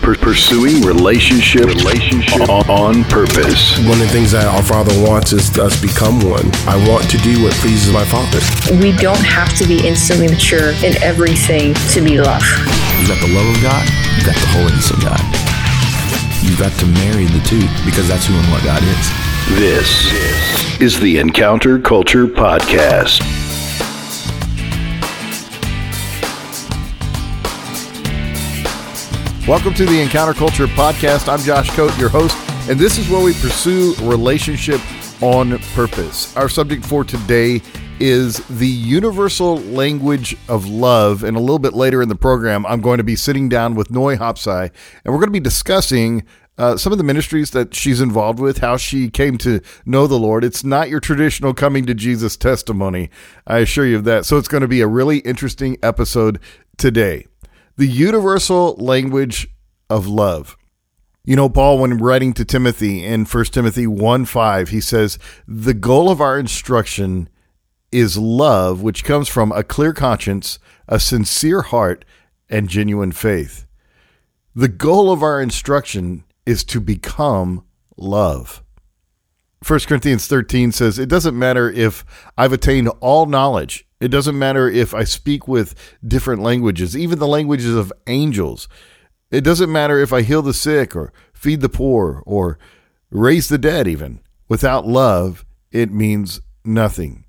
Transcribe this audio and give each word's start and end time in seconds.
per- 0.00 0.16
pursuing 0.16 0.82
relationship, 0.82 1.66
relationship 1.66 2.48
on, 2.48 2.68
on 2.70 3.04
purpose. 3.04 3.78
One 3.84 4.00
of 4.00 4.06
the 4.06 4.12
things 4.12 4.32
that 4.32 4.46
our 4.46 4.62
Father 4.62 4.92
wants 5.06 5.32
is 5.32 5.56
us 5.58 5.80
become 5.80 6.20
one. 6.20 6.50
I 6.66 6.76
want 6.88 7.08
to 7.10 7.18
do 7.18 7.42
what 7.42 7.52
pleases 7.60 7.92
my 7.92 8.04
Father. 8.04 8.40
We 8.80 8.92
don't 8.96 9.22
have 9.24 9.56
to 9.58 9.66
be 9.66 9.86
instantly 9.86 10.28
mature 10.28 10.72
in 10.82 10.96
everything 11.02 11.74
to 11.92 12.00
be 12.00 12.18
loved. 12.20 12.44
You 13.00 13.06
got 13.08 13.20
the 13.20 13.32
love 13.32 13.48
of 13.48 13.58
God, 13.62 13.84
you 14.16 14.26
got 14.26 14.36
the 14.36 14.50
holiness 14.56 14.90
of 14.90 15.00
God. 15.00 15.20
You 16.42 16.56
got 16.56 16.72
to 16.80 16.86
marry 16.86 17.26
the 17.26 17.42
two 17.44 17.62
because 17.84 18.08
that's 18.08 18.26
who 18.26 18.34
and 18.34 18.48
what 18.50 18.64
God 18.64 18.82
is. 18.82 19.30
This 19.58 20.80
is 20.80 20.98
the 21.00 21.18
Encounter 21.18 21.78
Culture 21.78 22.26
Podcast. 22.26 23.39
Welcome 29.50 29.74
to 29.74 29.84
the 29.84 30.00
Encounter 30.00 30.32
Culture 30.32 30.68
Podcast. 30.68 31.28
I'm 31.28 31.40
Josh 31.40 31.70
Coat, 31.70 31.98
your 31.98 32.08
host, 32.08 32.36
and 32.70 32.78
this 32.78 32.98
is 32.98 33.10
where 33.10 33.20
we 33.20 33.32
pursue 33.32 33.96
relationship 33.96 34.80
on 35.20 35.58
purpose. 35.74 36.36
Our 36.36 36.48
subject 36.48 36.86
for 36.86 37.02
today 37.02 37.60
is 37.98 38.36
the 38.46 38.68
universal 38.68 39.56
language 39.56 40.36
of 40.48 40.68
love. 40.68 41.24
And 41.24 41.36
a 41.36 41.40
little 41.40 41.58
bit 41.58 41.72
later 41.72 42.00
in 42.00 42.08
the 42.08 42.14
program, 42.14 42.64
I'm 42.64 42.80
going 42.80 42.98
to 42.98 43.04
be 43.04 43.16
sitting 43.16 43.48
down 43.48 43.74
with 43.74 43.90
Noi 43.90 44.14
Hapsai, 44.14 44.70
and 45.04 45.12
we're 45.12 45.18
going 45.18 45.32
to 45.32 45.32
be 45.32 45.40
discussing 45.40 46.24
uh, 46.56 46.76
some 46.76 46.92
of 46.92 46.98
the 46.98 47.04
ministries 47.04 47.50
that 47.50 47.74
she's 47.74 48.00
involved 48.00 48.38
with, 48.38 48.58
how 48.58 48.76
she 48.76 49.10
came 49.10 49.36
to 49.38 49.60
know 49.84 50.06
the 50.06 50.16
Lord. 50.16 50.44
It's 50.44 50.62
not 50.62 50.90
your 50.90 51.00
traditional 51.00 51.54
coming 51.54 51.86
to 51.86 51.94
Jesus 51.94 52.36
testimony. 52.36 53.10
I 53.48 53.58
assure 53.58 53.84
you 53.84 53.96
of 53.96 54.04
that. 54.04 54.26
So 54.26 54.38
it's 54.38 54.46
going 54.46 54.62
to 54.62 54.68
be 54.68 54.80
a 54.80 54.86
really 54.86 55.18
interesting 55.18 55.76
episode 55.82 56.38
today. 56.76 57.26
The 57.80 57.88
universal 57.88 58.74
language 58.76 59.48
of 59.88 60.06
love. 60.06 60.58
You 61.24 61.34
know, 61.34 61.48
Paul, 61.48 61.78
when 61.78 61.96
writing 61.96 62.34
to 62.34 62.44
Timothy 62.44 63.02
in 63.02 63.24
1 63.24 63.44
Timothy 63.46 63.86
1 63.86 64.26
5, 64.26 64.68
he 64.68 64.82
says, 64.82 65.18
The 65.48 65.72
goal 65.72 66.10
of 66.10 66.20
our 66.20 66.38
instruction 66.38 67.30
is 67.90 68.18
love, 68.18 68.82
which 68.82 69.02
comes 69.02 69.30
from 69.30 69.50
a 69.52 69.62
clear 69.62 69.94
conscience, 69.94 70.58
a 70.88 71.00
sincere 71.00 71.62
heart, 71.62 72.04
and 72.50 72.68
genuine 72.68 73.12
faith. 73.12 73.64
The 74.54 74.68
goal 74.68 75.10
of 75.10 75.22
our 75.22 75.40
instruction 75.40 76.24
is 76.44 76.64
to 76.64 76.80
become 76.82 77.64
love. 77.96 78.62
1 79.66 79.80
Corinthians 79.80 80.26
13 80.26 80.72
says, 80.72 80.98
It 80.98 81.08
doesn't 81.08 81.38
matter 81.38 81.70
if 81.70 82.04
I've 82.36 82.52
attained 82.52 82.88
all 83.00 83.26
knowledge. 83.26 83.86
It 84.00 84.08
doesn't 84.08 84.38
matter 84.38 84.68
if 84.68 84.94
I 84.94 85.04
speak 85.04 85.46
with 85.46 85.74
different 86.06 86.42
languages, 86.42 86.96
even 86.96 87.18
the 87.18 87.26
languages 87.26 87.74
of 87.74 87.92
angels. 88.06 88.68
It 89.30 89.42
doesn't 89.42 89.70
matter 89.70 89.98
if 89.98 90.12
I 90.12 90.22
heal 90.22 90.40
the 90.40 90.54
sick 90.54 90.96
or 90.96 91.12
feed 91.34 91.60
the 91.60 91.68
poor 91.68 92.22
or 92.24 92.58
raise 93.10 93.48
the 93.48 93.58
dead, 93.58 93.86
even. 93.86 94.20
Without 94.48 94.86
love, 94.86 95.44
it 95.70 95.92
means 95.92 96.40
nothing. 96.64 97.26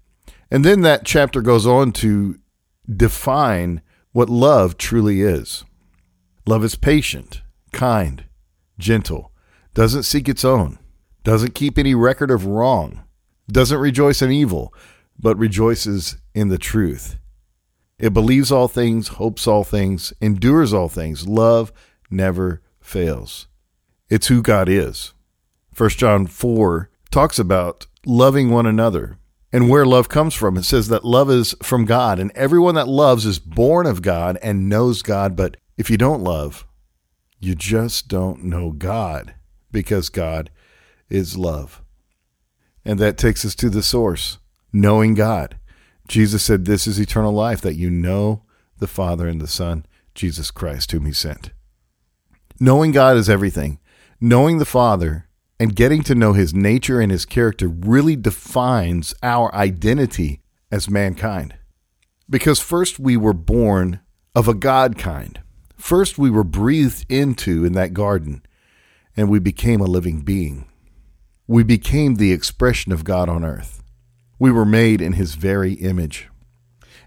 And 0.49 0.63
then 0.63 0.81
that 0.81 1.05
chapter 1.05 1.41
goes 1.41 1.67
on 1.67 1.91
to 1.93 2.39
define 2.89 3.81
what 4.13 4.29
love 4.29 4.77
truly 4.77 5.21
is. 5.21 5.65
Love 6.45 6.63
is 6.63 6.75
patient, 6.75 7.41
kind, 7.71 8.25
gentle, 8.79 9.31
doesn't 9.73 10.03
seek 10.03 10.27
its 10.27 10.43
own, 10.43 10.79
doesn't 11.23 11.55
keep 11.55 11.77
any 11.77 11.95
record 11.95 12.31
of 12.31 12.45
wrong, 12.45 13.03
doesn't 13.49 13.77
rejoice 13.77 14.21
in 14.21 14.31
evil, 14.31 14.73
but 15.19 15.37
rejoices 15.37 16.17
in 16.33 16.49
the 16.49 16.57
truth. 16.57 17.17
It 17.99 18.13
believes 18.13 18.51
all 18.51 18.67
things, 18.67 19.09
hopes 19.09 19.45
all 19.45 19.63
things, 19.63 20.11
endures 20.19 20.73
all 20.73 20.89
things. 20.89 21.27
Love 21.27 21.71
never 22.09 22.61
fails. 22.79 23.47
It's 24.09 24.27
who 24.27 24.41
God 24.41 24.67
is. 24.67 25.13
1 25.77 25.89
John 25.91 26.25
4 26.25 26.89
talks 27.11 27.37
about 27.37 27.85
loving 28.05 28.49
one 28.49 28.65
another 28.65 29.17
and 29.53 29.69
where 29.69 29.85
love 29.85 30.09
comes 30.09 30.33
from. 30.33 30.57
It 30.57 30.63
says 30.63 30.87
that 30.87 31.05
love 31.05 31.29
is 31.29 31.55
from 31.61 31.85
God, 31.85 32.19
and 32.19 32.31
everyone 32.31 32.75
that 32.75 32.87
loves 32.87 33.25
is 33.25 33.39
born 33.39 33.85
of 33.85 34.01
God 34.01 34.37
and 34.41 34.69
knows 34.69 35.01
God. 35.01 35.35
But 35.35 35.57
if 35.77 35.89
you 35.89 35.97
don't 35.97 36.23
love, 36.23 36.65
you 37.39 37.55
just 37.55 38.07
don't 38.07 38.43
know 38.43 38.71
God 38.71 39.35
because 39.71 40.09
God 40.09 40.49
is 41.11 41.37
love. 41.37 41.81
And 42.83 42.99
that 42.99 43.17
takes 43.17 43.45
us 43.45 43.55
to 43.55 43.69
the 43.69 43.83
source, 43.83 44.39
knowing 44.73 45.13
God. 45.13 45.57
Jesus 46.07 46.43
said, 46.43 46.65
This 46.65 46.87
is 46.87 46.99
eternal 46.99 47.31
life, 47.31 47.61
that 47.61 47.75
you 47.75 47.89
know 47.89 48.43
the 48.79 48.87
Father 48.87 49.27
and 49.27 49.39
the 49.39 49.47
Son, 49.47 49.85
Jesus 50.15 50.51
Christ, 50.51 50.91
whom 50.91 51.05
He 51.05 51.13
sent. 51.13 51.51
Knowing 52.59 52.91
God 52.91 53.17
is 53.17 53.29
everything. 53.29 53.79
Knowing 54.19 54.57
the 54.57 54.65
Father 54.65 55.27
and 55.59 55.75
getting 55.75 56.03
to 56.03 56.15
know 56.15 56.33
His 56.33 56.53
nature 56.53 56.99
and 56.99 57.11
His 57.11 57.25
character 57.25 57.67
really 57.67 58.15
defines 58.15 59.13
our 59.21 59.53
identity 59.53 60.41
as 60.71 60.89
mankind. 60.89 61.55
Because 62.29 62.59
first 62.59 62.99
we 62.99 63.17
were 63.17 63.33
born 63.33 63.99
of 64.33 64.47
a 64.47 64.53
God 64.53 64.97
kind. 64.97 65.39
First 65.75 66.17
we 66.17 66.29
were 66.29 66.43
breathed 66.43 67.05
into 67.09 67.65
in 67.65 67.73
that 67.73 67.93
garden, 67.93 68.43
and 69.17 69.29
we 69.29 69.39
became 69.39 69.81
a 69.81 69.85
living 69.85 70.21
being. 70.21 70.65
We 71.47 71.63
became 71.63 72.15
the 72.15 72.31
expression 72.31 72.91
of 72.91 73.03
God 73.03 73.29
on 73.29 73.43
earth. 73.43 73.83
We 74.39 74.51
were 74.51 74.65
made 74.65 75.01
in 75.01 75.13
his 75.13 75.35
very 75.35 75.73
image. 75.73 76.29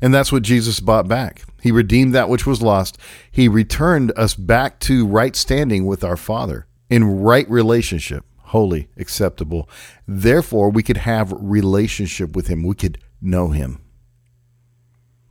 And 0.01 0.13
that's 0.13 0.33
what 0.33 0.43
Jesus 0.43 0.81
bought 0.81 1.09
back. 1.09 1.45
He 1.63 1.73
redeemed 1.73 2.15
that 2.15 2.29
which 2.29 2.47
was 2.47 2.63
lost. 2.63 2.99
He 3.31 3.49
returned 3.49 4.13
us 4.17 4.35
back 4.35 4.79
to 4.81 5.07
right 5.07 5.35
standing 5.35 5.87
with 5.87 6.05
our 6.05 6.17
Father 6.17 6.67
in 6.91 7.23
right 7.23 7.49
relationship, 7.49 8.25
holy, 8.39 8.89
acceptable. 8.97 9.69
Therefore, 10.07 10.71
we 10.71 10.83
could 10.83 10.99
have 10.99 11.33
relationship 11.37 12.37
with 12.37 12.49
him. 12.49 12.63
We 12.63 12.75
could 12.75 12.99
know 13.21 13.49
him. 13.49 13.81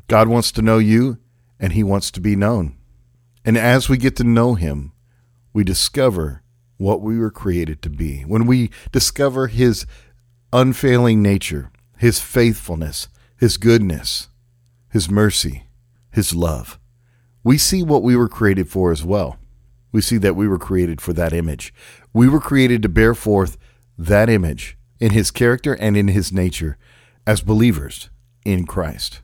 God 0.07 0.27
wants 0.27 0.51
to 0.53 0.61
know 0.61 0.77
you, 0.77 1.19
and 1.59 1.73
he 1.73 1.83
wants 1.83 2.11
to 2.11 2.19
be 2.19 2.35
known. 2.35 2.75
And 3.45 3.57
as 3.57 3.87
we 3.89 3.97
get 3.97 4.15
to 4.17 4.23
know 4.23 4.55
him, 4.55 4.91
we 5.53 5.63
discover 5.63 6.42
what 6.83 7.01
we 7.01 7.17
were 7.17 7.31
created 7.31 7.81
to 7.81 7.89
be. 7.89 8.21
When 8.21 8.45
we 8.45 8.69
discover 8.91 9.47
his 9.47 9.85
unfailing 10.51 11.21
nature, 11.21 11.71
his 11.97 12.19
faithfulness, 12.19 13.07
his 13.37 13.57
goodness, 13.57 14.27
his 14.91 15.09
mercy, 15.09 15.63
his 16.11 16.35
love, 16.35 16.79
we 17.43 17.57
see 17.57 17.83
what 17.83 18.03
we 18.03 18.15
were 18.15 18.29
created 18.29 18.69
for 18.69 18.91
as 18.91 19.03
well. 19.03 19.37
We 19.91 20.01
see 20.01 20.17
that 20.17 20.35
we 20.35 20.47
were 20.47 20.59
created 20.59 21.01
for 21.01 21.13
that 21.13 21.33
image. 21.33 21.73
We 22.13 22.27
were 22.27 22.39
created 22.39 22.81
to 22.81 22.89
bear 22.89 23.13
forth 23.13 23.57
that 23.97 24.29
image 24.29 24.77
in 24.99 25.11
his 25.11 25.31
character 25.31 25.73
and 25.73 25.95
in 25.95 26.09
his 26.09 26.31
nature 26.31 26.77
as 27.25 27.41
believers 27.41 28.09
in 28.45 28.65
Christ. 28.65 29.21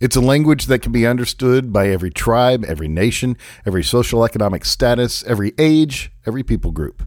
It's 0.00 0.16
a 0.16 0.20
language 0.20 0.64
that 0.66 0.80
can 0.80 0.92
be 0.92 1.06
understood 1.06 1.72
by 1.72 1.88
every 1.88 2.10
tribe, 2.10 2.64
every 2.64 2.88
nation, 2.88 3.36
every 3.66 3.84
social 3.84 4.24
economic 4.24 4.64
status, 4.64 5.22
every 5.24 5.52
age, 5.58 6.10
every 6.26 6.42
people 6.42 6.72
group. 6.72 7.06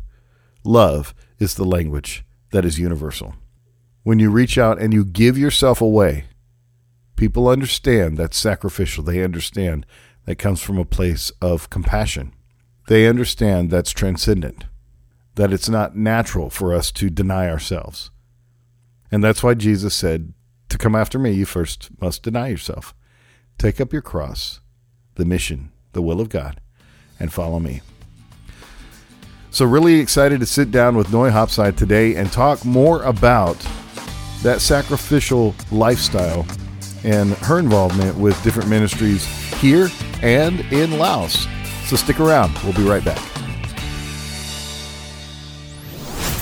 Love 0.63 1.15
is 1.39 1.55
the 1.55 1.65
language 1.65 2.23
that 2.51 2.63
is 2.63 2.77
universal. 2.77 3.33
When 4.03 4.19
you 4.19 4.29
reach 4.29 4.59
out 4.59 4.79
and 4.79 4.93
you 4.93 5.05
give 5.05 5.37
yourself 5.37 5.81
away, 5.81 6.25
people 7.15 7.47
understand 7.47 8.17
that's 8.17 8.37
sacrificial. 8.37 9.03
They 9.03 9.23
understand 9.23 9.87
that 10.25 10.35
comes 10.35 10.61
from 10.61 10.77
a 10.77 10.85
place 10.85 11.31
of 11.41 11.71
compassion. 11.71 12.33
They 12.87 13.07
understand 13.07 13.71
that's 13.71 13.91
transcendent, 13.91 14.65
that 15.35 15.51
it's 15.51 15.69
not 15.69 15.95
natural 15.95 16.49
for 16.49 16.75
us 16.75 16.91
to 16.91 17.09
deny 17.09 17.49
ourselves. 17.49 18.11
And 19.11 19.23
that's 19.23 19.41
why 19.41 19.55
Jesus 19.55 19.95
said, 19.95 20.33
to 20.73 20.77
come 20.79 20.95
after 20.95 21.19
me, 21.19 21.31
you 21.31 21.45
first 21.45 21.89
must 22.01 22.23
deny 22.23 22.47
yourself. 22.47 22.95
Take 23.59 23.79
up 23.79 23.93
your 23.93 24.01
cross, 24.01 24.59
the 25.15 25.23
mission, 25.23 25.71
the 25.93 26.01
will 26.01 26.19
of 26.19 26.29
God, 26.29 26.59
and 27.19 27.31
follow 27.31 27.59
me. 27.59 27.81
So, 29.51 29.65
really 29.65 29.99
excited 29.99 30.39
to 30.39 30.47
sit 30.47 30.71
down 30.71 30.97
with 30.97 31.13
Noi 31.13 31.29
Hapsai 31.29 31.77
today 31.77 32.15
and 32.15 32.31
talk 32.31 32.65
more 32.65 33.03
about 33.03 33.55
that 34.41 34.61
sacrificial 34.61 35.53
lifestyle 35.71 36.45
and 37.03 37.33
her 37.33 37.59
involvement 37.59 38.17
with 38.17 38.41
different 38.43 38.67
ministries 38.67 39.25
here 39.61 39.89
and 40.23 40.61
in 40.73 40.97
Laos. 40.97 41.47
So, 41.85 41.95
stick 41.95 42.19
around. 42.19 42.57
We'll 42.63 42.73
be 42.73 42.81
right 42.81 43.05
back. 43.05 43.21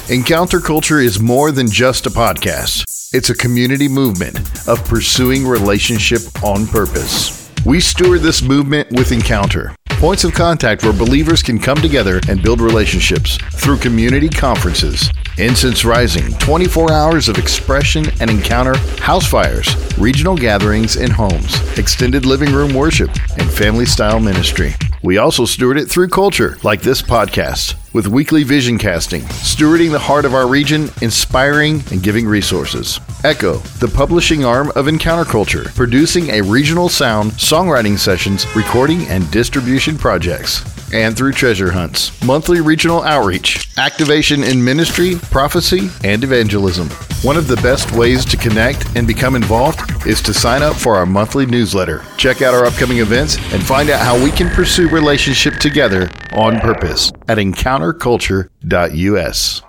Encounter 0.09 0.61
Culture 0.61 0.99
is 0.99 1.19
more 1.19 1.51
than 1.51 1.69
just 1.69 2.05
a 2.05 2.09
podcast. 2.09 3.00
It's 3.13 3.29
a 3.29 3.35
community 3.35 3.89
movement 3.89 4.39
of 4.69 4.85
pursuing 4.85 5.45
relationship 5.45 6.21
on 6.41 6.65
purpose. 6.65 7.51
We 7.65 7.81
steward 7.81 8.21
this 8.21 8.41
movement 8.41 8.89
with 8.91 9.11
Encounter, 9.11 9.75
points 9.89 10.23
of 10.23 10.33
contact 10.33 10.85
where 10.85 10.93
believers 10.93 11.43
can 11.43 11.59
come 11.59 11.81
together 11.81 12.21
and 12.29 12.41
build 12.41 12.61
relationships 12.61 13.37
through 13.55 13.79
community 13.79 14.29
conferences, 14.29 15.11
incense 15.37 15.83
rising, 15.83 16.31
24 16.37 16.93
hours 16.93 17.27
of 17.27 17.37
expression 17.37 18.05
and 18.21 18.29
encounter, 18.29 18.77
house 19.01 19.27
fires, 19.27 19.67
regional 19.97 20.37
gatherings 20.37 20.95
in 20.95 21.11
homes, 21.11 21.59
extended 21.77 22.25
living 22.25 22.53
room 22.53 22.73
worship, 22.73 23.09
and 23.37 23.51
family 23.51 23.85
style 23.85 24.21
ministry. 24.21 24.73
We 25.03 25.17
also 25.17 25.45
steward 25.45 25.77
it 25.77 25.89
through 25.89 26.09
culture, 26.09 26.59
like 26.61 26.81
this 26.81 27.01
podcast, 27.01 27.75
with 27.91 28.07
weekly 28.07 28.43
vision 28.43 28.77
casting, 28.77 29.23
stewarding 29.23 29.91
the 29.91 29.97
heart 29.97 30.25
of 30.25 30.35
our 30.35 30.47
region, 30.47 30.89
inspiring 31.01 31.81
and 31.91 32.03
giving 32.03 32.27
resources. 32.27 32.99
Echo, 33.23 33.53
the 33.79 33.87
publishing 33.87 34.45
arm 34.45 34.71
of 34.75 34.87
Encounter 34.87 35.25
Culture, 35.25 35.65
producing 35.73 36.29
a 36.29 36.41
regional 36.41 36.87
sound, 36.87 37.31
songwriting 37.31 37.97
sessions, 37.97 38.45
recording, 38.55 39.07
and 39.07 39.29
distribution 39.31 39.97
projects 39.97 40.63
and 40.93 41.15
through 41.15 41.31
treasure 41.31 41.71
hunts, 41.71 42.21
monthly 42.23 42.61
regional 42.61 43.01
outreach, 43.03 43.69
activation 43.77 44.43
in 44.43 44.63
ministry, 44.63 45.15
prophecy, 45.31 45.89
and 46.03 46.23
evangelism. 46.23 46.89
One 47.23 47.37
of 47.37 47.47
the 47.47 47.55
best 47.57 47.91
ways 47.91 48.25
to 48.25 48.35
connect 48.35 48.95
and 48.95 49.05
become 49.05 49.35
involved 49.35 50.07
is 50.07 50.23
to 50.23 50.33
sign 50.33 50.63
up 50.63 50.75
for 50.75 50.95
our 50.95 51.05
monthly 51.05 51.45
newsletter. 51.45 52.03
Check 52.17 52.41
out 52.41 52.55
our 52.55 52.65
upcoming 52.65 52.97
events 52.97 53.37
and 53.53 53.61
find 53.61 53.91
out 53.91 53.99
how 53.99 54.19
we 54.23 54.31
can 54.31 54.49
pursue 54.49 54.89
relationship 54.89 55.57
together 55.57 56.09
on 56.33 56.59
purpose 56.59 57.11
at 57.27 57.37
encounterculture.us. 57.37 59.61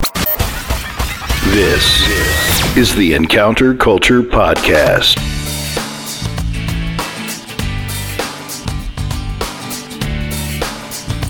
This 1.52 2.76
is 2.78 2.94
the 2.94 3.12
Encounter 3.12 3.74
Culture 3.74 4.22
Podcast. 4.22 5.41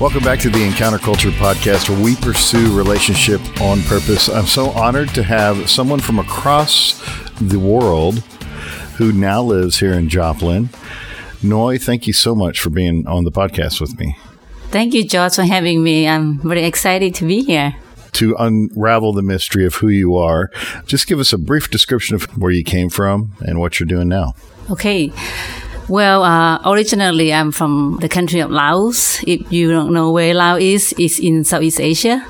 Welcome 0.03 0.25
back 0.25 0.41
to 0.41 0.51
the 0.51 0.65
Encounter 0.65 0.99
Culture 0.99 1.31
Podcast, 1.31 1.89
where 1.89 2.03
we 2.03 2.17
pursue 2.17 2.77
relationship 2.77 3.41
on 3.61 3.83
purpose. 3.83 4.29
I'm 4.29 4.47
so 4.47 4.71
honored 4.71 5.11
to 5.11 5.23
have 5.23 5.71
someone 5.71 6.01
from 6.01 6.19
across 6.19 7.01
the 7.41 7.61
world 7.61 8.19
who 8.97 9.13
now 9.13 9.43
lives 9.43 9.79
here 9.79 9.93
in 9.93 10.09
Joplin. 10.09 10.71
Noi, 11.41 11.79
thank 11.79 12.09
you 12.09 12.13
so 12.13 12.35
much 12.35 12.59
for 12.59 12.69
being 12.69 13.07
on 13.07 13.23
the 13.23 13.31
podcast 13.31 13.81
with 13.81 13.97
me. 14.01 14.17
Thank 14.71 14.93
you, 14.93 15.07
George, 15.07 15.37
for 15.37 15.45
having 15.45 15.85
me. 15.85 16.09
I'm 16.09 16.41
very 16.41 16.65
excited 16.65 17.15
to 17.15 17.25
be 17.25 17.45
here. 17.45 17.77
To 18.15 18.35
unravel 18.41 19.13
the 19.13 19.23
mystery 19.23 19.65
of 19.65 19.77
who 19.77 19.89
you 19.89 20.17
are, 20.17 20.51
just 20.85 21.07
give 21.07 21.21
us 21.21 21.33
a 21.33 21.39
brief 21.39 21.71
description 21.71 22.17
of 22.17 22.25
where 22.37 22.51
you 22.51 22.65
came 22.65 22.91
from 22.91 23.35
and 23.47 23.61
what 23.61 23.79
you're 23.79 23.87
doing 23.87 24.09
now. 24.09 24.35
Okay. 24.69 25.13
Well, 25.89 26.23
uh, 26.23 26.61
originally 26.65 27.33
I'm 27.33 27.51
from 27.53 27.99
the 28.01 28.09
country 28.09 28.41
of 28.41 28.51
Laos. 28.51 29.23
If 29.27 29.53
you 29.53 29.71
don't 29.71 29.93
know 29.93 30.11
where 30.13 30.33
Laos 30.33 30.63
is, 30.63 30.95
it's 30.99 31.19
in 31.19 31.45
Southeast 31.45 31.81
Asia. 31.81 32.25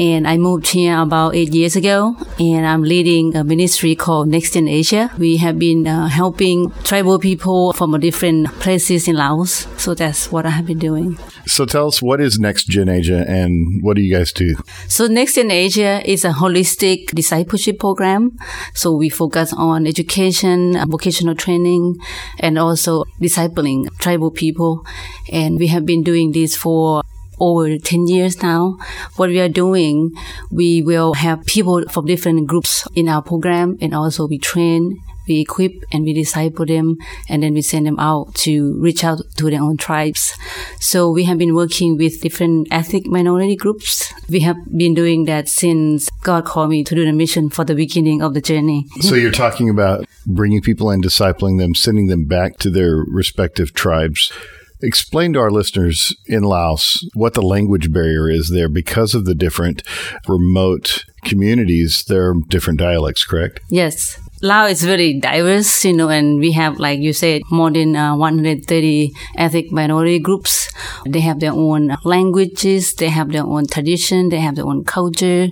And 0.00 0.26
I 0.26 0.38
moved 0.38 0.68
here 0.68 0.98
about 0.98 1.34
eight 1.34 1.52
years 1.52 1.76
ago, 1.76 2.16
and 2.38 2.66
I'm 2.66 2.82
leading 2.82 3.36
a 3.36 3.44
ministry 3.44 3.94
called 3.94 4.28
Next 4.28 4.54
Gen 4.54 4.66
Asia. 4.66 5.10
We 5.18 5.36
have 5.36 5.58
been 5.58 5.86
uh, 5.86 6.08
helping 6.08 6.70
tribal 6.84 7.18
people 7.18 7.74
from 7.74 7.92
different 8.00 8.48
places 8.60 9.08
in 9.08 9.16
Laos. 9.16 9.68
So 9.76 9.92
that's 9.92 10.32
what 10.32 10.46
I 10.46 10.56
have 10.56 10.64
been 10.64 10.78
doing. 10.78 11.18
So 11.44 11.66
tell 11.66 11.88
us 11.88 12.00
what 12.00 12.18
is 12.18 12.38
Next 12.38 12.64
Gen 12.64 12.88
Asia 12.88 13.26
and 13.28 13.82
what 13.82 13.96
do 13.96 14.00
you 14.00 14.16
guys 14.16 14.32
do? 14.32 14.54
So 14.88 15.06
Next 15.06 15.34
Gen 15.34 15.50
Asia 15.50 16.00
is 16.10 16.24
a 16.24 16.30
holistic 16.30 17.10
discipleship 17.10 17.78
program. 17.78 18.38
So 18.72 18.96
we 18.96 19.10
focus 19.10 19.52
on 19.52 19.86
education, 19.86 20.78
vocational 20.88 21.34
training, 21.34 21.96
and 22.38 22.58
also 22.58 23.04
discipling 23.20 23.86
tribal 23.98 24.30
people. 24.30 24.86
And 25.30 25.58
we 25.58 25.66
have 25.66 25.84
been 25.84 26.02
doing 26.02 26.32
this 26.32 26.56
for 26.56 27.02
over 27.40 27.78
10 27.78 28.06
years 28.06 28.42
now. 28.42 28.76
What 29.16 29.30
we 29.30 29.40
are 29.40 29.48
doing, 29.48 30.12
we 30.50 30.82
will 30.82 31.14
have 31.14 31.44
people 31.46 31.82
from 31.88 32.06
different 32.06 32.46
groups 32.46 32.86
in 32.94 33.08
our 33.08 33.22
program 33.22 33.78
and 33.80 33.94
also 33.94 34.26
we 34.26 34.38
train 34.38 35.00
we 35.30 35.40
equip 35.40 35.84
and 35.92 36.04
we 36.04 36.12
disciple 36.12 36.66
them 36.66 36.98
and 37.28 37.42
then 37.42 37.54
we 37.54 37.62
send 37.62 37.86
them 37.86 37.98
out 38.00 38.34
to 38.34 38.76
reach 38.80 39.04
out 39.04 39.20
to 39.36 39.48
their 39.48 39.62
own 39.62 39.76
tribes. 39.76 40.34
So 40.80 41.10
we 41.10 41.24
have 41.24 41.38
been 41.38 41.54
working 41.54 41.96
with 41.96 42.20
different 42.20 42.66
ethnic 42.72 43.06
minority 43.06 43.54
groups. 43.54 44.12
We 44.28 44.40
have 44.40 44.56
been 44.76 44.92
doing 44.92 45.24
that 45.26 45.48
since 45.48 46.10
God 46.22 46.44
called 46.44 46.70
me 46.70 46.82
to 46.82 46.94
do 46.94 47.04
the 47.04 47.12
mission 47.12 47.48
for 47.48 47.64
the 47.64 47.76
beginning 47.76 48.22
of 48.22 48.34
the 48.34 48.40
journey. 48.40 48.86
So 49.00 49.14
you're 49.14 49.30
talking 49.30 49.70
about 49.70 50.04
bringing 50.26 50.62
people 50.62 50.90
and 50.90 51.02
discipling 51.02 51.58
them, 51.58 51.76
sending 51.76 52.08
them 52.08 52.24
back 52.24 52.58
to 52.58 52.70
their 52.70 52.96
respective 52.96 53.72
tribes. 53.72 54.32
Explain 54.82 55.34
to 55.34 55.40
our 55.40 55.50
listeners 55.50 56.14
in 56.26 56.42
Laos 56.42 57.06
what 57.14 57.34
the 57.34 57.42
language 57.42 57.92
barrier 57.92 58.30
is 58.30 58.50
there 58.50 58.68
because 58.68 59.14
of 59.14 59.24
the 59.24 59.34
different 59.34 59.82
remote 60.26 61.04
communities. 61.24 62.04
There 62.04 62.30
are 62.30 62.34
different 62.48 62.78
dialects, 62.78 63.24
correct? 63.24 63.60
Yes. 63.68 64.18
Laos 64.42 64.70
is 64.70 64.84
very 64.84 65.20
diverse, 65.20 65.84
you 65.84 65.92
know, 65.92 66.08
and 66.08 66.40
we 66.40 66.52
have, 66.52 66.78
like 66.78 66.98
you 67.00 67.12
said, 67.12 67.42
more 67.50 67.70
than 67.70 67.94
uh, 67.94 68.16
130 68.16 69.12
ethnic 69.36 69.70
minority 69.70 70.18
groups. 70.18 70.72
They 71.06 71.20
have 71.20 71.40
their 71.40 71.52
own 71.52 71.94
languages, 72.04 72.94
they 72.94 73.10
have 73.10 73.32
their 73.32 73.44
own 73.44 73.66
tradition, 73.66 74.30
they 74.30 74.40
have 74.40 74.56
their 74.56 74.64
own 74.64 74.84
culture. 74.84 75.48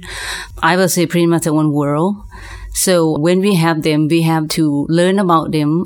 I 0.63 0.77
would 0.79 0.91
say 0.91 1.07
pretty 1.07 1.27
much 1.27 1.43
their 1.43 1.53
own 1.53 1.71
world. 1.71 2.17
So 2.73 3.19
when 3.19 3.41
we 3.41 3.57
have 3.57 3.83
them, 3.83 4.09
we 4.09 4.23
have 4.23 4.49
to 4.51 4.87
learn 4.89 5.19
about 5.19 5.53
them. 5.53 5.85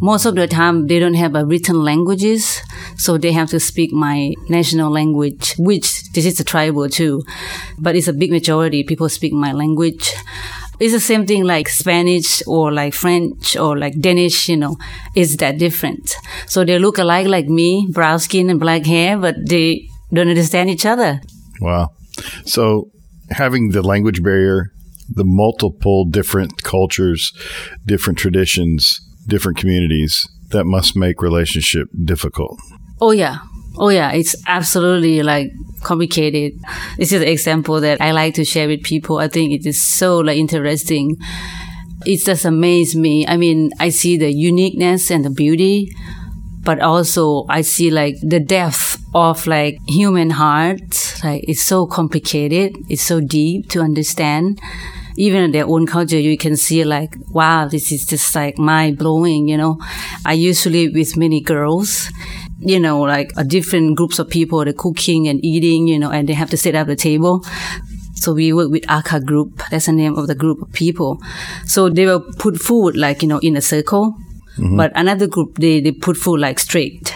Most 0.00 0.26
of 0.26 0.36
the 0.36 0.46
time, 0.46 0.86
they 0.86 0.98
don't 1.00 1.14
have 1.14 1.34
a 1.34 1.44
written 1.44 1.82
languages, 1.82 2.60
so 2.96 3.18
they 3.18 3.32
have 3.32 3.50
to 3.50 3.58
speak 3.58 3.92
my 3.92 4.32
national 4.48 4.90
language, 4.92 5.54
which 5.58 6.12
this 6.12 6.24
is 6.24 6.38
a 6.38 6.44
tribal 6.44 6.88
too, 6.88 7.24
but 7.78 7.96
it's 7.96 8.06
a 8.06 8.12
big 8.12 8.30
majority. 8.30 8.84
People 8.84 9.08
speak 9.08 9.32
my 9.32 9.52
language. 9.52 10.14
It's 10.80 10.92
the 10.92 11.00
same 11.00 11.26
thing 11.26 11.42
like 11.42 11.68
Spanish 11.68 12.40
or 12.46 12.72
like 12.72 12.94
French 12.94 13.56
or 13.56 13.76
like 13.76 13.98
Danish, 14.00 14.48
you 14.48 14.56
know, 14.56 14.76
it's 15.16 15.36
that 15.36 15.58
different. 15.58 16.14
So 16.46 16.64
they 16.64 16.78
look 16.78 16.98
alike 16.98 17.26
like 17.26 17.48
me, 17.48 17.88
brown 17.90 18.20
skin 18.20 18.48
and 18.50 18.60
black 18.60 18.86
hair, 18.86 19.18
but 19.18 19.34
they 19.48 19.88
don't 20.12 20.28
understand 20.28 20.70
each 20.70 20.86
other. 20.86 21.20
Wow. 21.60 21.88
So 22.44 22.92
having 23.30 23.70
the 23.70 23.82
language 23.82 24.22
barrier, 24.22 24.70
the 25.08 25.24
multiple 25.24 26.04
different 26.04 26.62
cultures, 26.62 27.32
different 27.84 28.18
traditions, 28.20 29.00
different 29.28 29.58
communities, 29.58 30.26
that 30.50 30.64
must 30.64 30.96
make 30.96 31.22
relationship 31.22 31.88
difficult. 32.04 32.58
Oh 33.00 33.12
yeah. 33.12 33.38
Oh 33.76 33.90
yeah, 33.90 34.10
it's 34.10 34.34
absolutely 34.46 35.22
like 35.22 35.52
complicated. 35.82 36.58
This 36.96 37.12
is 37.12 37.22
an 37.22 37.28
example 37.28 37.80
that 37.80 38.00
I 38.00 38.10
like 38.10 38.34
to 38.34 38.44
share 38.44 38.66
with 38.66 38.82
people. 38.82 39.18
I 39.18 39.28
think 39.28 39.52
it 39.52 39.66
is 39.66 39.80
so 39.80 40.18
like 40.18 40.36
interesting. 40.36 41.16
It 42.04 42.24
just 42.24 42.44
amazed 42.44 42.96
me. 42.96 43.26
I 43.26 43.36
mean, 43.36 43.70
I 43.78 43.90
see 43.90 44.16
the 44.16 44.32
uniqueness 44.32 45.10
and 45.10 45.24
the 45.24 45.30
beauty, 45.30 45.94
but 46.60 46.80
also 46.80 47.44
I 47.48 47.60
see 47.60 47.90
like 47.90 48.16
the 48.20 48.40
depth 48.40 49.00
of 49.14 49.46
like 49.46 49.78
human 49.86 50.30
heart. 50.30 51.20
Like 51.22 51.44
it's 51.46 51.62
so 51.62 51.86
complicated. 51.86 52.76
It's 52.88 53.02
so 53.02 53.20
deep 53.20 53.68
to 53.70 53.80
understand. 53.80 54.60
Even 55.18 55.42
in 55.42 55.50
their 55.50 55.66
own 55.66 55.86
culture, 55.86 56.18
you 56.18 56.38
can 56.38 56.56
see 56.56 56.84
like, 56.84 57.16
wow, 57.30 57.66
this 57.66 57.90
is 57.90 58.06
just 58.06 58.34
like 58.34 58.56
mind 58.56 58.98
blowing, 58.98 59.48
you 59.48 59.56
know. 59.56 59.78
I 60.24 60.34
usually 60.34 60.88
with 60.88 61.16
many 61.16 61.40
girls 61.40 62.10
you 62.60 62.80
know, 62.80 63.00
like 63.00 63.32
a 63.36 63.44
different 63.44 63.96
groups 63.96 64.18
of 64.18 64.28
people, 64.28 64.64
the 64.64 64.72
cooking 64.72 65.28
and 65.28 65.44
eating, 65.44 65.86
you 65.86 65.98
know, 65.98 66.10
and 66.10 66.28
they 66.28 66.32
have 66.32 66.50
to 66.50 66.56
sit 66.56 66.74
at 66.74 66.86
the 66.86 66.96
table. 66.96 67.44
So 68.14 68.32
we 68.34 68.52
work 68.52 68.70
with 68.70 68.82
Akha 68.86 69.24
group. 69.24 69.62
That's 69.70 69.86
the 69.86 69.92
name 69.92 70.18
of 70.18 70.26
the 70.26 70.34
group 70.34 70.60
of 70.60 70.72
people. 70.72 71.22
So 71.66 71.88
they 71.88 72.04
will 72.04 72.20
put 72.38 72.60
food 72.60 72.96
like, 72.96 73.22
you 73.22 73.28
know, 73.28 73.38
in 73.38 73.56
a 73.56 73.60
circle. 73.60 74.16
Mm-hmm. 74.56 74.76
But 74.76 74.92
another 74.96 75.28
group, 75.28 75.58
they, 75.58 75.80
they 75.80 75.92
put 75.92 76.16
food 76.16 76.40
like 76.40 76.58
straight. 76.58 77.14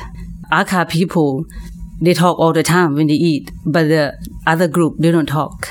Akha 0.53 0.89
people, 0.89 1.45
they 2.01 2.15
talk 2.15 2.39
all 2.39 2.53
the 2.53 2.63
time 2.63 2.95
when 2.95 3.09
they 3.09 3.15
eat, 3.15 3.51
but 3.67 3.89
the 3.89 4.17
other 4.47 4.69
group, 4.69 4.97
they 4.99 5.11
don't 5.11 5.27
talk. 5.27 5.71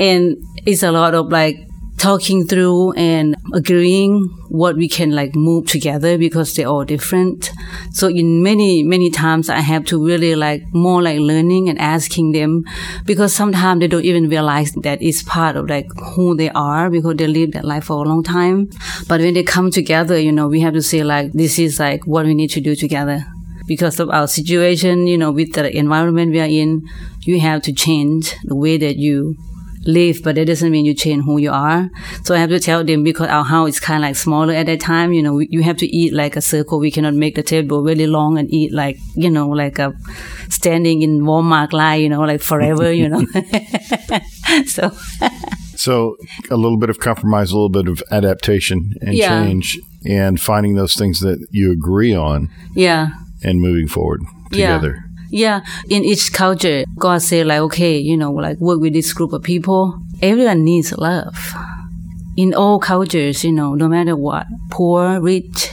And 0.00 0.36
it's 0.66 0.82
a 0.82 0.90
lot 0.92 1.14
of 1.14 1.28
like 1.30 1.66
talking 1.96 2.46
through 2.46 2.92
and 2.92 3.34
agreeing 3.54 4.24
what 4.48 4.76
we 4.76 4.88
can 4.88 5.12
like 5.12 5.34
move 5.34 5.66
together 5.66 6.18
because 6.18 6.54
they're 6.54 6.68
all 6.68 6.84
different. 6.84 7.50
So 7.92 8.08
in 8.08 8.42
many, 8.42 8.82
many 8.82 9.10
times 9.10 9.48
I 9.48 9.60
have 9.60 9.84
to 9.86 10.04
really 10.04 10.34
like 10.34 10.62
more 10.72 11.02
like 11.02 11.18
learning 11.18 11.68
and 11.68 11.78
asking 11.78 12.32
them 12.32 12.64
because 13.06 13.34
sometimes 13.34 13.80
they 13.80 13.88
don't 13.88 14.04
even 14.04 14.28
realize 14.28 14.72
that 14.82 15.00
it's 15.00 15.22
part 15.22 15.56
of 15.56 15.70
like 15.70 15.86
who 16.14 16.36
they 16.36 16.50
are 16.50 16.90
because 16.90 17.16
they 17.16 17.26
live 17.26 17.52
that 17.52 17.64
life 17.64 17.84
for 17.84 18.04
a 18.04 18.08
long 18.08 18.22
time. 18.22 18.68
But 19.08 19.20
when 19.20 19.34
they 19.34 19.42
come 19.42 19.70
together, 19.70 20.18
you 20.18 20.32
know, 20.32 20.48
we 20.48 20.60
have 20.60 20.74
to 20.74 20.82
say 20.82 21.02
like, 21.02 21.32
this 21.32 21.58
is 21.58 21.80
like 21.80 22.06
what 22.06 22.26
we 22.26 22.34
need 22.34 22.50
to 22.50 22.60
do 22.60 22.74
together. 22.74 23.24
Because 23.66 23.98
of 23.98 24.10
our 24.10 24.28
situation, 24.28 25.06
you 25.06 25.18
know, 25.18 25.32
with 25.32 25.54
the 25.54 25.76
environment 25.76 26.30
we 26.32 26.40
are 26.40 26.44
in, 26.44 26.86
you 27.22 27.40
have 27.40 27.62
to 27.62 27.72
change 27.72 28.34
the 28.44 28.54
way 28.54 28.76
that 28.76 28.96
you 28.96 29.36
live, 29.86 30.22
but 30.22 30.34
that 30.34 30.46
doesn't 30.46 30.70
mean 30.70 30.84
you 30.84 30.94
change 30.94 31.24
who 31.24 31.38
you 31.38 31.50
are. 31.50 31.88
So 32.24 32.34
I 32.34 32.38
have 32.38 32.50
to 32.50 32.60
tell 32.60 32.84
them 32.84 33.02
because 33.02 33.28
our 33.28 33.44
house 33.44 33.68
is 33.70 33.80
kind 33.80 34.02
of 34.02 34.08
like 34.08 34.16
smaller 34.16 34.52
at 34.54 34.66
that 34.66 34.80
time. 34.80 35.12
You 35.12 35.22
know, 35.22 35.38
you 35.38 35.62
have 35.62 35.76
to 35.78 35.86
eat 35.86 36.12
like 36.12 36.36
a 36.36 36.40
circle. 36.40 36.78
We 36.78 36.90
cannot 36.90 37.14
make 37.14 37.34
the 37.36 37.42
table 37.42 37.82
really 37.82 38.06
long 38.06 38.38
and 38.38 38.52
eat 38.52 38.72
like, 38.72 38.98
you 39.14 39.30
know, 39.30 39.48
like 39.48 39.78
a 39.78 39.92
standing 40.48 41.02
in 41.02 41.20
Walmart 41.20 41.72
line, 41.72 42.00
you 42.00 42.08
know, 42.08 42.20
like 42.22 42.40
forever, 42.40 42.92
you 42.92 43.08
know. 43.08 43.24
so. 44.66 44.90
so 45.76 46.16
a 46.50 46.56
little 46.56 46.78
bit 46.78 46.90
of 46.90 46.98
compromise, 46.98 47.50
a 47.50 47.54
little 47.54 47.68
bit 47.68 47.88
of 47.88 48.02
adaptation 48.10 48.92
and 49.00 49.14
Yeah. 49.14 49.28
change 49.44 49.78
and 50.04 50.40
finding 50.40 50.74
those 50.74 50.94
things 50.94 51.20
that 51.20 51.46
you 51.50 51.72
agree 51.72 52.14
on 52.14 52.48
Yeah. 52.74 53.08
and 53.42 53.60
moving 53.60 53.88
forward 53.88 54.22
together. 54.50 54.98
Yeah, 55.04 55.05
in 55.32 56.04
each 56.04 56.32
culture, 56.32 56.84
God 56.98 57.18
said 57.22 57.46
like, 57.46 57.60
okay, 57.60 57.98
you 57.98 58.16
know, 58.16 58.32
like 58.32 58.58
work 58.58 58.80
with 58.80 58.92
this 58.92 59.12
group 59.12 59.32
of 59.32 59.42
people. 59.42 59.98
Everyone 60.22 60.64
needs 60.64 60.96
love. 60.96 61.54
In 62.36 62.54
all 62.54 62.78
cultures, 62.78 63.44
you 63.44 63.52
know, 63.52 63.74
no 63.74 63.88
matter 63.88 64.14
what, 64.14 64.46
poor, 64.70 65.20
rich, 65.20 65.70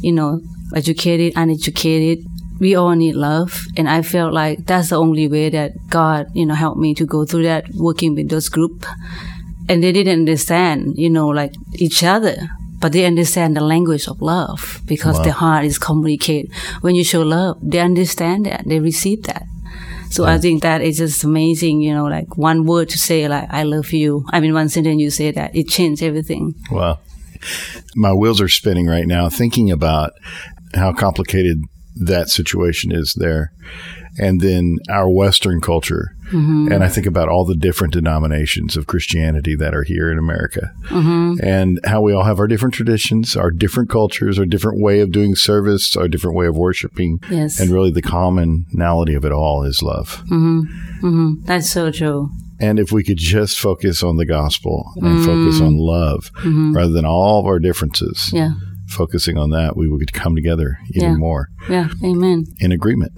you 0.00 0.12
know, 0.12 0.40
educated, 0.74 1.32
uneducated, 1.36 2.24
we 2.60 2.74
all 2.74 2.94
need 2.94 3.14
love. 3.14 3.64
And 3.76 3.88
I 3.88 4.02
felt 4.02 4.32
like 4.32 4.66
that's 4.66 4.90
the 4.90 4.96
only 4.96 5.28
way 5.28 5.48
that 5.50 5.72
God, 5.88 6.26
you 6.34 6.46
know, 6.46 6.54
helped 6.54 6.78
me 6.78 6.94
to 6.94 7.06
go 7.06 7.24
through 7.24 7.44
that 7.44 7.64
working 7.74 8.14
with 8.14 8.28
those 8.28 8.48
group. 8.48 8.84
And 9.68 9.82
they 9.82 9.92
didn't 9.92 10.20
understand, 10.20 10.94
you 10.96 11.08
know, 11.08 11.28
like 11.28 11.54
each 11.74 12.02
other, 12.02 12.36
but 12.80 12.92
they 12.92 13.04
understand 13.04 13.56
the 13.56 13.60
language 13.60 14.08
of 14.08 14.20
love 14.22 14.80
because 14.86 15.16
Wow. 15.18 15.24
their 15.24 15.32
heart 15.32 15.64
is 15.64 15.78
communicated. 15.78 16.50
When 16.80 16.94
you 16.94 17.04
show 17.04 17.22
love, 17.22 17.58
they 17.62 17.80
understand 17.80 18.46
that, 18.46 18.64
they 18.66 18.80
receive 18.80 19.22
that. 19.24 19.44
So 20.10 20.24
I 20.24 20.38
think 20.38 20.62
that 20.62 20.80
is 20.82 20.98
just 20.98 21.22
amazing, 21.22 21.82
you 21.82 21.94
know, 21.94 22.06
like 22.06 22.36
one 22.36 22.64
word 22.64 22.88
to 22.88 22.98
say 22.98 23.28
like, 23.28 23.46
I 23.48 23.62
love 23.62 23.92
you. 23.92 24.24
I 24.30 24.40
mean, 24.40 24.52
one 24.54 24.68
sentence 24.68 25.00
you 25.00 25.08
say 25.10 25.30
that, 25.30 25.54
it 25.54 25.68
changed 25.68 26.02
everything. 26.02 26.54
Wow. 26.70 26.98
My 27.94 28.12
wheels 28.12 28.40
are 28.40 28.48
spinning 28.48 28.86
right 28.86 29.06
now 29.06 29.28
thinking 29.28 29.70
about 29.70 30.12
how 30.74 30.92
complicated 30.92 31.62
that 31.96 32.28
situation 32.28 32.92
is 32.92 33.14
there. 33.14 33.52
And 34.18 34.40
then 34.40 34.78
our 34.88 35.08
Western 35.08 35.60
culture. 35.60 36.16
Mm-hmm. 36.26 36.72
And 36.72 36.84
I 36.84 36.88
think 36.88 37.06
about 37.06 37.28
all 37.28 37.44
the 37.44 37.56
different 37.56 37.92
denominations 37.92 38.76
of 38.76 38.86
Christianity 38.86 39.54
that 39.56 39.74
are 39.74 39.82
here 39.82 40.12
in 40.12 40.18
America 40.18 40.72
mm-hmm. 40.84 41.44
and 41.44 41.80
how 41.84 42.00
we 42.02 42.12
all 42.12 42.24
have 42.24 42.38
our 42.38 42.46
different 42.46 42.74
traditions, 42.74 43.36
our 43.36 43.50
different 43.50 43.90
cultures, 43.90 44.38
our 44.38 44.44
different 44.44 44.80
way 44.80 45.00
of 45.00 45.10
doing 45.10 45.34
service, 45.34 45.96
our 45.96 46.08
different 46.08 46.36
way 46.36 46.46
of 46.46 46.56
worshiping. 46.56 47.20
Yes. 47.30 47.58
And 47.58 47.70
really 47.70 47.90
the 47.90 48.02
commonality 48.02 49.14
of 49.14 49.24
it 49.24 49.32
all 49.32 49.64
is 49.64 49.82
love. 49.82 50.22
Mm-hmm. 50.30 51.44
That's 51.44 51.70
so 51.70 51.90
true. 51.90 52.30
And 52.60 52.78
if 52.78 52.92
we 52.92 53.02
could 53.02 53.16
just 53.16 53.58
focus 53.58 54.02
on 54.02 54.16
the 54.16 54.26
gospel 54.26 54.92
and 54.96 55.20
mm. 55.20 55.24
focus 55.24 55.62
on 55.62 55.78
love 55.78 56.30
rather 56.44 56.92
than 56.92 57.06
all 57.06 57.40
of 57.40 57.46
our 57.46 57.58
differences, 57.58 58.30
Yeah. 58.34 58.52
Focusing 58.90 59.38
on 59.38 59.50
that, 59.50 59.76
we 59.76 59.88
would 59.88 60.12
come 60.12 60.34
together 60.34 60.78
even 60.94 61.10
Yeah. 61.12 61.16
more 61.16 61.48
Yeah. 61.68 61.88
Amen. 62.04 62.44
in 62.58 62.72
agreement. 62.72 63.12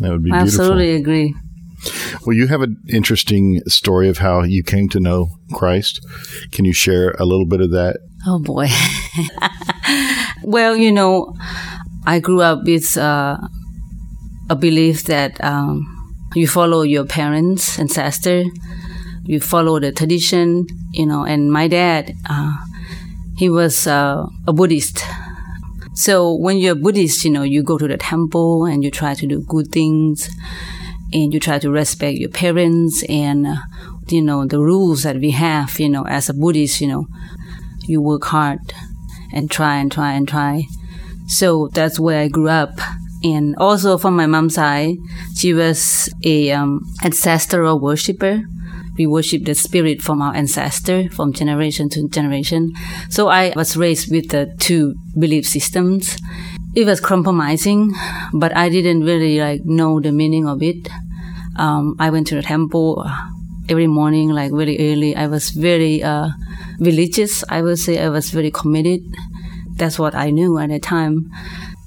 That 0.00 0.10
would 0.12 0.22
be 0.22 0.30
I 0.32 0.42
beautiful. 0.42 0.60
absolutely 0.64 0.92
agree. 0.94 1.34
Well, 2.24 2.34
you 2.36 2.46
have 2.48 2.62
an 2.62 2.76
interesting 2.88 3.60
story 3.68 4.08
of 4.08 4.18
how 4.18 4.42
you 4.42 4.62
came 4.62 4.88
to 4.90 5.00
know 5.00 5.28
Christ. 5.52 6.00
Can 6.52 6.64
you 6.64 6.72
share 6.72 7.10
a 7.18 7.24
little 7.24 7.46
bit 7.46 7.60
of 7.60 7.70
that? 7.72 7.98
Oh 8.26 8.38
boy. 8.40 8.66
well, 10.42 10.76
you 10.76 10.92
know, 10.92 11.34
I 12.06 12.18
grew 12.20 12.40
up 12.40 12.64
with 12.64 12.96
uh, 12.96 13.36
a 14.50 14.56
belief 14.56 15.04
that 15.04 15.42
um, 15.44 15.84
you 16.34 16.46
follow 16.48 16.82
your 16.82 17.04
parents' 17.04 17.78
ancestor, 17.78 18.44
you 19.24 19.40
follow 19.40 19.78
the 19.80 19.92
tradition, 19.92 20.66
you 20.92 21.06
know. 21.06 21.24
And 21.24 21.50
my 21.52 21.68
dad, 21.68 22.12
uh, 22.28 22.54
he 23.36 23.48
was 23.48 23.86
uh, 23.86 24.26
a 24.46 24.52
Buddhist. 24.52 25.04
So 25.94 26.34
when 26.34 26.58
you're 26.58 26.72
a 26.72 26.76
Buddhist, 26.76 27.24
you 27.24 27.30
know, 27.30 27.42
you 27.42 27.62
go 27.62 27.78
to 27.78 27.88
the 27.88 27.96
temple 27.96 28.64
and 28.64 28.84
you 28.84 28.90
try 28.90 29.14
to 29.14 29.26
do 29.26 29.40
good 29.40 29.68
things, 29.68 30.28
and 31.12 31.32
you 31.32 31.40
try 31.40 31.58
to 31.58 31.70
respect 31.70 32.18
your 32.18 32.30
parents 32.30 33.02
and 33.08 33.46
uh, 33.46 33.56
you 34.08 34.22
know 34.22 34.44
the 34.44 34.58
rules 34.58 35.04
that 35.04 35.16
we 35.16 35.30
have. 35.30 35.78
You 35.80 35.88
know, 35.88 36.04
as 36.06 36.28
a 36.28 36.34
Buddhist, 36.34 36.80
you 36.80 36.88
know, 36.88 37.06
you 37.86 38.02
work 38.02 38.24
hard 38.24 38.58
and 39.32 39.50
try 39.50 39.76
and 39.76 39.90
try 39.90 40.12
and 40.12 40.28
try. 40.28 40.64
So 41.28 41.68
that's 41.72 41.98
where 41.98 42.20
I 42.20 42.28
grew 42.28 42.48
up. 42.48 42.78
And 43.24 43.56
also 43.56 43.98
from 43.98 44.14
my 44.16 44.26
mom's 44.26 44.54
side, 44.54 44.96
she 45.34 45.52
was 45.52 46.12
a 46.22 46.52
um, 46.52 46.82
ancestral 47.02 47.80
worshiper. 47.80 48.42
We 48.98 49.06
worship 49.06 49.44
the 49.44 49.54
spirit 49.54 50.02
from 50.02 50.22
our 50.22 50.34
ancestor 50.34 51.08
from 51.10 51.32
generation 51.32 51.88
to 51.90 52.08
generation. 52.08 52.72
So 53.10 53.28
I 53.28 53.52
was 53.54 53.76
raised 53.76 54.10
with 54.10 54.30
the 54.30 54.54
two 54.58 54.94
belief 55.18 55.46
systems. 55.46 56.16
It 56.74 56.86
was 56.86 57.00
compromising, 57.00 57.94
but 58.32 58.56
I 58.56 58.68
didn't 58.68 59.02
really 59.04 59.38
like 59.40 59.64
know 59.64 60.00
the 60.00 60.12
meaning 60.12 60.46
of 60.46 60.62
it. 60.62 60.88
Um, 61.56 61.96
I 61.98 62.10
went 62.10 62.26
to 62.28 62.34
the 62.34 62.42
temple 62.42 63.04
every 63.68 63.86
morning, 63.86 64.30
like 64.30 64.52
very 64.52 64.76
early. 64.92 65.16
I 65.16 65.26
was 65.26 65.50
very 65.50 66.02
uh, 66.02 66.28
religious. 66.78 67.44
I 67.48 67.62
would 67.62 67.78
say 67.78 68.02
I 68.02 68.08
was 68.08 68.30
very 68.30 68.50
committed. 68.50 69.00
That's 69.76 69.98
what 69.98 70.14
I 70.14 70.30
knew 70.30 70.58
at 70.58 70.70
the 70.70 70.78
time. 70.78 71.30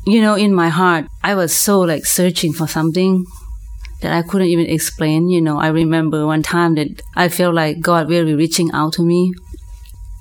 You 0.06 0.22
know, 0.22 0.36
in 0.36 0.54
my 0.54 0.70
heart, 0.70 1.06
I 1.24 1.36
was 1.36 1.56
so 1.56 1.82
like 1.82 2.06
searching 2.06 2.54
for 2.54 2.68
something 2.68 3.26
that 4.02 4.12
I 4.12 4.22
couldn't 4.22 4.48
even 4.48 4.68
explain. 4.68 5.30
You 5.30 5.42
know, 5.42 5.60
I 5.60 5.68
remember 5.68 6.26
one 6.26 6.44
time 6.44 6.76
that 6.76 7.02
I 7.16 7.30
felt 7.30 7.56
like 7.56 7.80
God 7.82 8.10
really 8.10 8.34
reaching 8.34 8.72
out 8.72 8.94
to 8.94 9.04
me. 9.04 9.34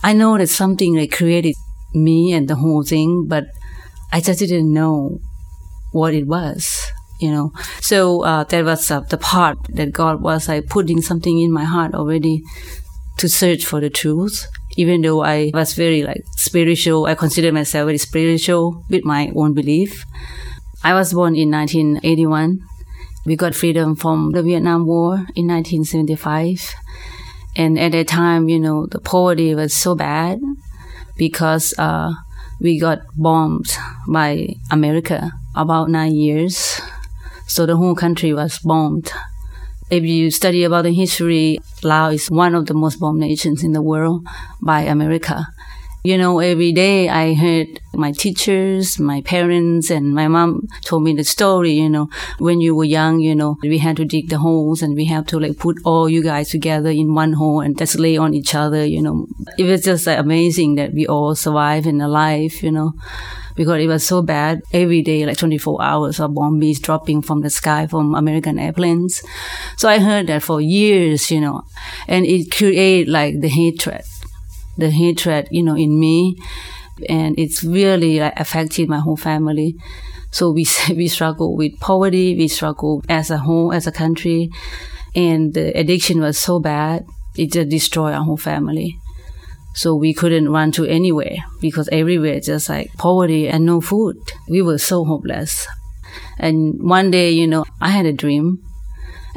I 0.02 0.12
know 0.12 0.38
that 0.38 0.48
something 0.48 0.96
like 0.96 1.12
created 1.12 1.54
me 1.94 2.32
and 2.32 2.48
the 2.48 2.56
whole 2.56 2.82
thing, 2.82 3.26
but 3.26 3.46
I 4.12 4.20
just 4.20 4.38
didn't 4.38 4.72
know 4.72 5.20
what 5.92 6.14
it 6.14 6.26
was. 6.26 6.86
You 7.20 7.32
know, 7.32 7.52
so 7.80 8.22
uh, 8.22 8.44
that 8.44 8.64
was 8.64 8.88
uh, 8.92 9.00
the 9.00 9.18
part 9.18 9.58
that 9.70 9.92
God 9.92 10.22
was 10.22 10.46
like 10.48 10.68
putting 10.68 11.02
something 11.02 11.40
in 11.40 11.50
my 11.50 11.64
heart 11.64 11.92
already 11.92 12.44
to 13.18 13.28
search 13.28 13.64
for 13.66 13.80
the 13.80 13.90
truth. 13.90 14.46
Even 14.76 15.02
though 15.02 15.24
I 15.24 15.50
was 15.52 15.72
very 15.74 16.04
like 16.04 16.22
spiritual, 16.36 17.06
I 17.06 17.16
consider 17.16 17.50
myself 17.50 17.86
very 17.86 17.98
spiritual 17.98 18.84
with 18.88 19.04
my 19.04 19.32
own 19.34 19.52
belief. 19.52 20.04
I 20.84 20.94
was 20.94 21.12
born 21.12 21.34
in 21.34 21.50
1981. 21.50 22.60
We 23.28 23.36
got 23.36 23.54
freedom 23.54 23.94
from 23.94 24.30
the 24.30 24.42
Vietnam 24.42 24.86
War 24.86 25.16
in 25.36 25.48
1975. 25.48 26.74
And 27.56 27.78
at 27.78 27.92
that 27.92 28.08
time, 28.08 28.48
you 28.48 28.58
know, 28.58 28.86
the 28.86 29.00
poverty 29.00 29.54
was 29.54 29.74
so 29.74 29.94
bad 29.94 30.40
because 31.18 31.74
uh, 31.76 32.14
we 32.58 32.80
got 32.80 33.00
bombed 33.14 33.66
by 34.08 34.56
America 34.70 35.30
about 35.54 35.90
nine 35.90 36.14
years. 36.14 36.80
So 37.46 37.66
the 37.66 37.76
whole 37.76 37.94
country 37.94 38.32
was 38.32 38.60
bombed. 38.60 39.12
If 39.90 40.04
you 40.04 40.30
study 40.30 40.64
about 40.64 40.84
the 40.84 40.94
history, 40.94 41.58
Laos 41.82 42.14
is 42.14 42.30
one 42.30 42.54
of 42.54 42.64
the 42.64 42.72
most 42.72 42.98
bombed 42.98 43.20
nations 43.20 43.62
in 43.62 43.72
the 43.72 43.82
world 43.82 44.26
by 44.62 44.84
America. 44.84 45.48
You 46.04 46.16
know, 46.16 46.38
every 46.38 46.72
day 46.72 47.08
I 47.08 47.34
heard 47.34 47.80
my 47.92 48.12
teachers, 48.12 48.98
my 48.98 49.20
parents, 49.22 49.90
and 49.90 50.14
my 50.14 50.28
mom 50.28 50.68
told 50.84 51.02
me 51.02 51.12
the 51.12 51.24
story, 51.24 51.72
you 51.72 51.90
know, 51.90 52.08
when 52.38 52.60
you 52.60 52.74
were 52.74 52.84
young, 52.84 53.18
you 53.20 53.34
know, 53.34 53.58
we 53.62 53.78
had 53.78 53.96
to 53.96 54.04
dig 54.04 54.28
the 54.28 54.38
holes 54.38 54.80
and 54.80 54.94
we 54.94 55.06
have 55.06 55.26
to 55.26 55.40
like 55.40 55.58
put 55.58 55.78
all 55.84 56.08
you 56.08 56.22
guys 56.22 56.50
together 56.50 56.90
in 56.90 57.14
one 57.14 57.32
hole 57.32 57.60
and 57.60 57.76
just 57.76 57.98
lay 57.98 58.16
on 58.16 58.32
each 58.32 58.54
other, 58.54 58.84
you 58.84 59.02
know. 59.02 59.26
It 59.58 59.64
was 59.64 59.82
just 59.82 60.06
like 60.06 60.18
amazing 60.18 60.76
that 60.76 60.94
we 60.94 61.06
all 61.06 61.34
survived 61.34 61.86
and 61.86 62.00
alive, 62.00 62.62
you 62.62 62.70
know 62.70 62.94
because 63.58 63.82
it 63.82 63.88
was 63.88 64.06
so 64.06 64.22
bad 64.22 64.62
every 64.72 65.02
day, 65.02 65.26
like 65.26 65.36
24 65.36 65.82
hours 65.82 66.20
of 66.20 66.32
bombs 66.32 66.78
dropping 66.78 67.20
from 67.20 67.40
the 67.40 67.50
sky 67.50 67.88
from 67.88 68.14
American 68.14 68.56
airplanes. 68.56 69.20
So 69.76 69.88
I 69.88 69.98
heard 69.98 70.28
that 70.28 70.44
for 70.44 70.60
years, 70.60 71.28
you 71.32 71.40
know, 71.40 71.64
and 72.06 72.24
it 72.24 72.52
created 72.52 73.08
like 73.08 73.40
the 73.40 73.48
hatred, 73.48 74.02
the 74.78 74.90
hatred, 74.90 75.48
you 75.50 75.62
know, 75.62 75.76
in 75.76 75.98
me. 75.98 76.36
And 77.08 77.38
it's 77.38 77.62
really 77.62 78.18
like 78.20 78.38
affected 78.38 78.88
my 78.88 78.98
whole 79.00 79.16
family. 79.16 79.76
So 80.30 80.50
we, 80.50 80.66
we 80.90 81.08
struggle 81.08 81.56
with 81.56 81.78
poverty. 81.80 82.34
We 82.36 82.48
struggle 82.48 83.02
as 83.08 83.30
a 83.30 83.38
whole, 83.38 83.72
as 83.72 83.86
a 83.86 83.92
country. 83.92 84.50
And 85.14 85.54
the 85.54 85.76
addiction 85.78 86.20
was 86.20 86.38
so 86.38 86.60
bad. 86.60 87.04
It 87.36 87.52
just 87.52 87.68
destroyed 87.68 88.14
our 88.14 88.24
whole 88.24 88.36
family. 88.36 88.98
So 89.74 89.94
we 89.94 90.12
couldn't 90.12 90.48
run 90.48 90.72
to 90.72 90.86
anywhere 90.86 91.36
because 91.60 91.88
everywhere 91.92 92.40
just 92.40 92.68
like 92.68 92.92
poverty 92.94 93.48
and 93.48 93.64
no 93.64 93.80
food. 93.80 94.16
We 94.48 94.60
were 94.62 94.78
so 94.78 95.04
hopeless. 95.04 95.68
And 96.38 96.82
one 96.82 97.10
day, 97.10 97.30
you 97.30 97.46
know, 97.46 97.64
I 97.80 97.90
had 97.90 98.06
a 98.06 98.12
dream. 98.12 98.62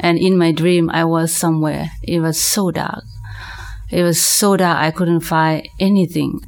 And 0.00 0.18
in 0.18 0.36
my 0.36 0.50
dream, 0.50 0.90
I 0.90 1.04
was 1.04 1.32
somewhere. 1.32 1.90
It 2.02 2.20
was 2.20 2.40
so 2.40 2.72
dark. 2.72 3.04
It 3.92 4.02
was 4.02 4.20
so 4.20 4.56
dark, 4.56 4.78
I 4.78 4.90
couldn't 4.90 5.20
find 5.20 5.68
anything. 5.78 6.40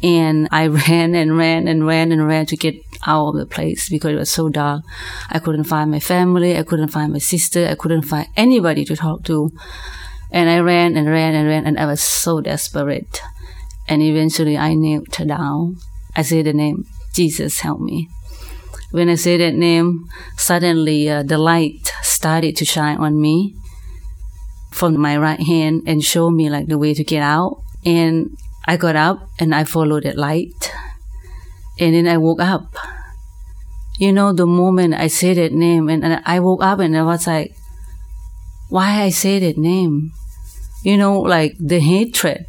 And 0.00 0.48
I 0.52 0.66
ran 0.88 1.14
and 1.16 1.36
ran 1.36 1.66
and 1.66 1.84
ran 1.84 2.12
and 2.12 2.26
ran 2.26 2.46
to 2.46 2.56
get 2.56 2.76
out 3.04 3.28
of 3.28 3.36
the 3.36 3.46
place 3.46 3.88
because 3.88 4.12
it 4.12 4.18
was 4.18 4.30
so 4.30 4.48
dark. 4.48 4.84
I 5.28 5.40
couldn't 5.40 5.64
find 5.64 5.90
my 5.90 5.98
family. 5.98 6.56
I 6.56 6.62
couldn't 6.62 6.88
find 6.88 7.12
my 7.12 7.18
sister. 7.18 7.66
I 7.66 7.74
couldn't 7.74 8.02
find 8.02 8.28
anybody 8.36 8.84
to 8.84 8.94
talk 8.94 9.24
to. 9.24 9.50
And 10.30 10.48
I 10.48 10.60
ran 10.60 10.96
and 10.96 11.08
ran 11.08 11.34
and 11.34 11.48
ran, 11.48 11.66
and 11.66 11.78
I 11.78 11.86
was 11.86 12.00
so 12.00 12.40
desperate. 12.40 13.20
And 13.88 14.00
eventually 14.02 14.56
I 14.56 14.74
knelt 14.74 15.10
down. 15.26 15.78
I 16.14 16.22
said 16.22 16.46
the 16.46 16.52
name, 16.52 16.84
Jesus, 17.14 17.60
help 17.60 17.80
me. 17.80 18.08
When 18.90 19.08
I 19.08 19.16
said 19.16 19.40
that 19.40 19.54
name, 19.54 20.06
suddenly 20.36 21.10
uh, 21.10 21.22
the 21.22 21.38
light 21.38 21.92
started 22.02 22.56
to 22.56 22.64
shine 22.64 22.98
on 22.98 23.20
me 23.20 23.54
from 24.70 24.98
my 25.00 25.16
right 25.16 25.40
hand 25.40 25.82
and 25.86 26.04
show 26.04 26.30
me 26.30 26.50
like 26.50 26.66
the 26.66 26.78
way 26.78 26.94
to 26.94 27.04
get 27.04 27.22
out. 27.22 27.62
And 27.84 28.36
I 28.66 28.76
got 28.76 28.96
up 28.96 29.28
and 29.38 29.54
I 29.54 29.64
followed 29.64 30.04
that 30.04 30.16
light. 30.16 30.72
And 31.80 31.94
then 31.94 32.08
I 32.08 32.18
woke 32.18 32.40
up. 32.40 32.76
you 33.98 34.12
know, 34.12 34.32
the 34.32 34.46
moment 34.46 34.94
I 34.94 35.08
said 35.08 35.36
that 35.36 35.52
name 35.52 35.88
and, 35.88 36.04
and 36.04 36.22
I 36.24 36.40
woke 36.40 36.62
up 36.62 36.78
and 36.78 36.96
I 36.96 37.02
was 37.02 37.26
like, 37.26 37.54
why 38.68 39.02
I 39.02 39.10
say 39.10 39.38
that 39.40 39.58
name? 39.58 40.12
You 40.84 40.96
know, 40.96 41.20
like 41.20 41.56
the 41.58 41.80
hatred, 41.80 42.46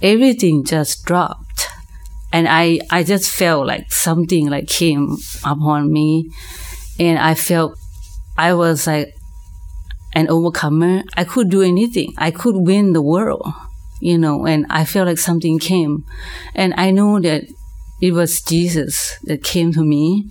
everything 0.00 0.64
just 0.64 1.04
dropped. 1.04 1.68
And 2.32 2.46
I, 2.48 2.80
I 2.90 3.02
just 3.02 3.30
felt 3.30 3.66
like 3.66 3.92
something 3.92 4.48
like 4.48 4.68
came 4.68 5.16
upon 5.44 5.92
me. 5.92 6.30
And 6.98 7.18
I 7.18 7.34
felt 7.34 7.76
I 8.38 8.54
was 8.54 8.86
like 8.86 9.14
an 10.14 10.28
overcomer. 10.28 11.02
I 11.16 11.24
could 11.24 11.50
do 11.50 11.62
anything. 11.62 12.12
I 12.18 12.30
could 12.30 12.56
win 12.56 12.92
the 12.92 13.02
world, 13.02 13.52
you 14.00 14.18
know, 14.18 14.46
and 14.46 14.66
I 14.70 14.84
felt 14.84 15.08
like 15.08 15.18
something 15.18 15.58
came. 15.58 16.04
And 16.54 16.74
I 16.76 16.90
know 16.90 17.20
that 17.20 17.44
it 18.00 18.12
was 18.12 18.40
Jesus 18.40 19.16
that 19.24 19.44
came 19.44 19.72
to 19.72 19.84
me. 19.84 20.30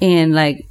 And 0.00 0.34
like, 0.34 0.66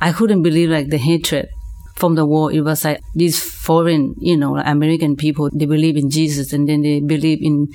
I 0.00 0.12
couldn't 0.12 0.42
believe 0.42 0.70
like 0.70 0.88
the 0.88 0.98
hatred 0.98 1.48
from 1.96 2.14
the 2.14 2.26
war. 2.26 2.52
It 2.52 2.62
was 2.62 2.84
like 2.84 3.00
these 3.14 3.42
foreign, 3.42 4.14
you 4.18 4.36
know, 4.36 4.52
like 4.52 4.66
American 4.66 5.16
people, 5.16 5.50
they 5.52 5.66
believe 5.66 5.96
in 5.96 6.10
Jesus 6.10 6.52
and 6.52 6.68
then 6.68 6.82
they 6.82 7.00
believe 7.00 7.38
in 7.40 7.68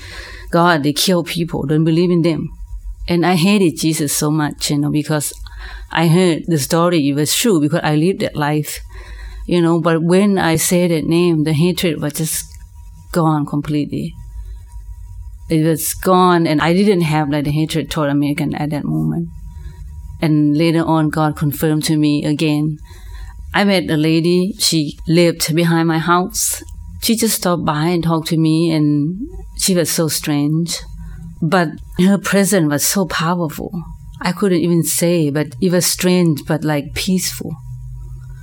God. 0.51 0.83
They 0.83 0.93
kill 0.93 1.23
people, 1.23 1.65
don't 1.65 1.85
believe 1.85 2.11
in 2.11 2.21
them. 2.21 2.49
And 3.07 3.25
I 3.25 3.35
hated 3.35 3.79
Jesus 3.79 4.13
so 4.13 4.29
much, 4.29 4.69
you 4.69 4.77
know, 4.77 4.91
because 4.91 5.33
I 5.91 6.07
heard 6.07 6.43
the 6.47 6.59
story. 6.59 7.07
It 7.09 7.13
was 7.13 7.35
true 7.35 7.59
because 7.59 7.81
I 7.81 7.95
lived 7.95 8.19
that 8.19 8.35
life, 8.35 8.79
you 9.49 9.61
know, 9.61 9.81
but 9.81 10.03
when 10.03 10.37
I 10.37 10.55
said 10.55 10.91
that 10.91 11.05
name, 11.05 11.43
the 11.43 11.53
hatred 11.53 12.01
was 12.01 12.13
just 12.13 12.45
gone 13.11 13.45
completely 13.45 14.13
it 15.49 15.63
was 15.63 15.93
gone 15.95 16.45
and 16.45 16.61
I 16.61 16.73
didn't 16.73 17.01
have 17.01 17.29
like 17.29 17.45
the 17.45 17.51
hatred 17.51 17.89
toward 17.89 18.09
American 18.09 18.53
at 18.55 18.69
that 18.69 18.85
moment. 18.85 19.29
And 20.21 20.55
later 20.55 20.83
on, 20.85 21.09
God 21.09 21.35
confirmed 21.35 21.83
to 21.85 21.97
me 21.97 22.23
again. 22.25 22.77
I 23.53 23.63
met 23.63 23.89
a 23.89 23.97
lady, 23.97 24.53
she 24.59 24.99
lived 25.07 25.53
behind 25.55 25.87
my 25.87 25.97
house. 25.97 26.61
She 27.01 27.15
just 27.15 27.37
stopped 27.37 27.65
by 27.65 27.85
and 27.85 28.03
talked 28.03 28.27
to 28.27 28.37
me 28.37 28.71
and 28.71 29.17
she 29.57 29.73
was 29.73 29.89
so 29.89 30.07
strange. 30.07 30.77
But 31.41 31.69
her 31.99 32.17
presence 32.17 32.69
was 32.69 32.85
so 32.85 33.07
powerful. 33.07 33.71
I 34.21 34.33
couldn't 34.33 34.59
even 34.59 34.83
say, 34.83 35.29
but 35.31 35.55
it 35.61 35.71
was 35.71 35.85
strange, 35.85 36.45
but 36.45 36.63
like 36.63 36.93
peaceful. 36.93 37.55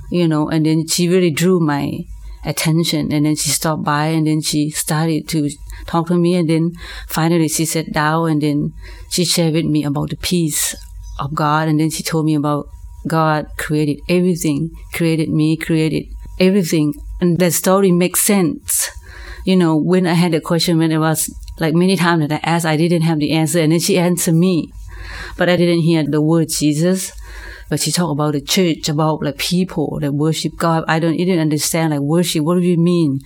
You 0.09 0.27
know, 0.27 0.49
and 0.49 0.65
then 0.65 0.87
she 0.87 1.09
really 1.09 1.31
drew 1.31 1.59
my 1.59 2.05
attention 2.45 3.11
and 3.11 3.25
then 3.25 3.35
she 3.35 3.49
stopped 3.49 3.83
by 3.83 4.05
and 4.05 4.25
then 4.25 4.41
she 4.41 4.69
started 4.69 5.27
to 5.27 5.49
talk 5.85 6.07
to 6.07 6.15
me 6.15 6.35
and 6.35 6.49
then 6.49 6.71
finally 7.07 7.47
she 7.47 7.65
sat 7.65 7.91
down 7.91 8.29
and 8.29 8.41
then 8.41 8.73
she 9.09 9.25
shared 9.25 9.53
with 9.53 9.65
me 9.65 9.83
about 9.83 10.09
the 10.09 10.15
peace 10.15 10.73
of 11.19 11.33
God 11.35 11.67
and 11.67 11.79
then 11.79 11.89
she 11.89 12.03
told 12.03 12.25
me 12.25 12.35
about 12.35 12.69
God 13.07 13.47
created 13.57 13.99
everything, 14.09 14.71
created 14.93 15.29
me, 15.29 15.57
created 15.57 16.05
everything. 16.39 16.93
And 17.19 17.37
that 17.39 17.53
story 17.53 17.91
makes 17.91 18.21
sense. 18.21 18.89
You 19.45 19.55
know, 19.55 19.75
when 19.77 20.05
I 20.05 20.13
had 20.13 20.33
a 20.33 20.41
question, 20.41 20.77
when 20.77 20.91
it 20.91 20.97
was 20.97 21.33
like 21.59 21.73
many 21.73 21.95
times 21.95 22.27
that 22.27 22.41
I 22.43 22.49
asked, 22.49 22.65
I 22.65 22.77
didn't 22.77 23.03
have 23.03 23.19
the 23.19 23.31
answer 23.31 23.59
and 23.59 23.71
then 23.71 23.79
she 23.79 23.97
answered 23.97 24.35
me. 24.35 24.71
But 25.37 25.49
I 25.49 25.55
didn't 25.55 25.81
hear 25.81 26.03
the 26.03 26.21
word 26.21 26.49
Jesus. 26.49 27.11
But 27.69 27.79
she 27.79 27.91
talked 27.91 28.13
about 28.13 28.33
the 28.33 28.41
church, 28.41 28.89
about 28.89 29.23
like 29.23 29.37
people 29.37 29.99
that 30.01 30.13
worship 30.13 30.55
God. 30.57 30.85
I 30.87 30.99
don't, 30.99 31.15
even 31.15 31.39
understand 31.39 31.91
like 31.91 31.99
worship. 31.99 32.43
What 32.43 32.55
do 32.55 32.61
you 32.61 32.77
mean? 32.77 33.21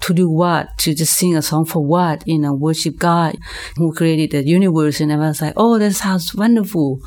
to 0.00 0.14
do 0.14 0.28
what? 0.28 0.76
To 0.78 0.94
just 0.94 1.14
sing 1.14 1.36
a 1.36 1.42
song 1.42 1.66
for 1.66 1.84
what? 1.84 2.26
You 2.26 2.38
know, 2.38 2.54
worship 2.54 2.96
God 2.96 3.36
who 3.76 3.92
created 3.92 4.30
the 4.30 4.48
universe. 4.48 5.00
And 5.00 5.12
I 5.12 5.16
was 5.16 5.42
like, 5.42 5.54
oh, 5.56 5.78
that 5.78 5.92
sounds 5.92 6.34
wonderful. 6.34 7.00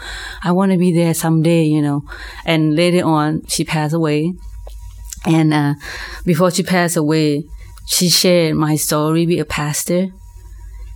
I 0.43 0.51
want 0.51 0.71
to 0.71 0.77
be 0.77 0.93
there 0.93 1.13
someday, 1.13 1.63
you 1.63 1.81
know. 1.81 2.03
And 2.45 2.75
later 2.75 3.05
on, 3.05 3.45
she 3.47 3.65
passed 3.65 3.93
away. 3.93 4.33
And 5.25 5.53
uh, 5.53 5.73
before 6.25 6.51
she 6.51 6.63
passed 6.63 6.95
away, 6.95 7.45
she 7.87 8.09
shared 8.09 8.55
my 8.55 8.75
story 8.75 9.25
with 9.25 9.39
a 9.39 9.45
pastor. 9.45 10.09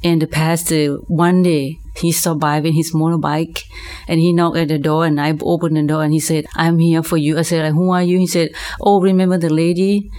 And 0.03 0.21
the 0.21 0.27
pastor, 0.27 0.95
one 1.07 1.43
day, 1.43 1.79
he 1.95 2.11
stopped 2.11 2.39
by 2.39 2.59
with 2.59 2.75
his 2.75 2.93
motorbike 2.93 3.63
and 4.07 4.19
he 4.19 4.31
knocked 4.31 4.57
at 4.57 4.67
the 4.67 4.77
door 4.77 5.05
and 5.05 5.19
I 5.19 5.35
opened 5.41 5.77
the 5.77 5.83
door 5.83 6.03
and 6.03 6.13
he 6.13 6.19
said, 6.19 6.45
I'm 6.55 6.77
here 6.77 7.01
for 7.01 7.17
you. 7.17 7.39
I 7.39 7.41
said, 7.41 7.73
who 7.73 7.89
are 7.89 8.03
you? 8.03 8.19
He 8.19 8.27
said, 8.27 8.51
oh, 8.79 9.01
remember 9.01 9.37
the 9.37 9.49
lady 9.49 10.11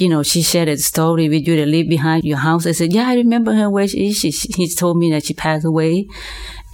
you 0.00 0.08
know, 0.08 0.22
she 0.22 0.42
shared 0.42 0.68
a 0.68 0.76
story 0.76 1.28
with 1.28 1.46
you 1.46 1.56
that 1.56 1.66
lived 1.66 1.88
behind 1.88 2.24
your 2.24 2.38
house. 2.38 2.66
I 2.66 2.72
said, 2.72 2.92
yeah, 2.92 3.08
I 3.08 3.14
remember 3.14 3.52
her. 3.54 3.68
Where 3.68 3.88
she 3.88 4.08
is. 4.08 4.18
She, 4.18 4.30
he 4.30 4.68
told 4.72 4.96
me 4.96 5.10
that 5.10 5.24
she 5.24 5.34
passed 5.34 5.64
away. 5.64 6.08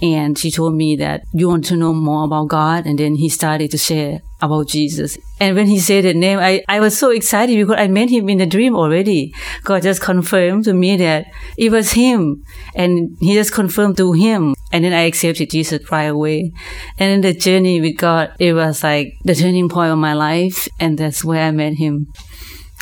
And 0.01 0.37
she 0.37 0.51
told 0.51 0.75
me 0.75 0.95
that 0.97 1.23
you 1.33 1.47
want 1.47 1.65
to 1.65 1.75
know 1.75 1.93
more 1.93 2.25
about 2.25 2.49
God. 2.49 2.85
And 2.85 2.99
then 2.99 3.15
he 3.15 3.29
started 3.29 3.71
to 3.71 3.77
share 3.77 4.21
about 4.45 4.67
Jesus. 4.67 5.17
And 5.39 5.55
when 5.55 5.67
he 5.67 5.79
said 5.79 6.05
the 6.05 6.13
name, 6.13 6.39
I, 6.39 6.63
I 6.67 6.79
was 6.79 6.97
so 6.97 7.11
excited 7.11 7.57
because 7.57 7.77
I 7.77 7.87
met 7.87 8.09
him 8.09 8.29
in 8.29 8.41
a 8.41 8.45
dream 8.45 8.75
already. 8.75 9.33
God 9.63 9.83
just 9.83 10.01
confirmed 10.01 10.65
to 10.65 10.73
me 10.73 10.97
that 10.97 11.27
it 11.57 11.71
was 11.71 11.91
him. 11.91 12.43
And 12.73 13.17
he 13.19 13.33
just 13.33 13.51
confirmed 13.51 13.97
to 13.97 14.13
him. 14.13 14.55
And 14.71 14.83
then 14.83 14.93
I 14.93 15.01
accepted 15.01 15.49
Jesus 15.49 15.91
right 15.91 16.03
away. 16.03 16.51
And 16.97 17.23
the 17.23 17.33
journey 17.33 17.81
with 17.81 17.97
God, 17.97 18.33
it 18.39 18.53
was 18.53 18.83
like 18.83 19.13
the 19.23 19.35
turning 19.35 19.69
point 19.69 19.91
of 19.91 19.97
my 19.97 20.13
life. 20.13 20.67
And 20.79 20.97
that's 20.97 21.23
where 21.23 21.45
I 21.45 21.51
met 21.51 21.73
him. 21.73 22.07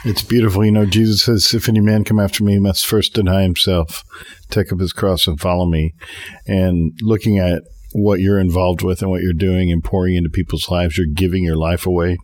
It's 0.05 0.21
beautiful. 0.21 0.65
You 0.65 0.71
know, 0.71 0.85
Jesus 0.85 1.23
says, 1.23 1.53
if 1.53 1.69
any 1.69 1.79
man 1.79 2.03
come 2.03 2.19
after 2.19 2.43
me, 2.43 2.53
he 2.53 2.59
must 2.59 2.85
first 2.85 3.13
deny 3.13 3.43
himself, 3.43 4.03
take 4.49 4.71
up 4.71 4.79
his 4.79 4.91
cross 4.91 5.27
and 5.27 5.39
follow 5.39 5.65
me. 5.65 5.93
And 6.45 6.91
looking 7.01 7.39
at 7.39 7.63
what 7.93 8.19
you're 8.19 8.39
involved 8.39 8.81
with 8.81 9.01
and 9.01 9.09
what 9.09 9.21
you're 9.21 9.33
doing 9.33 9.71
and 9.71 9.83
pouring 9.83 10.15
into 10.15 10.29
people's 10.29 10.69
lives, 10.69 10.97
you're 10.97 11.07
giving 11.07 11.43
your 11.43 11.55
life 11.55 11.85
away, 11.85 12.17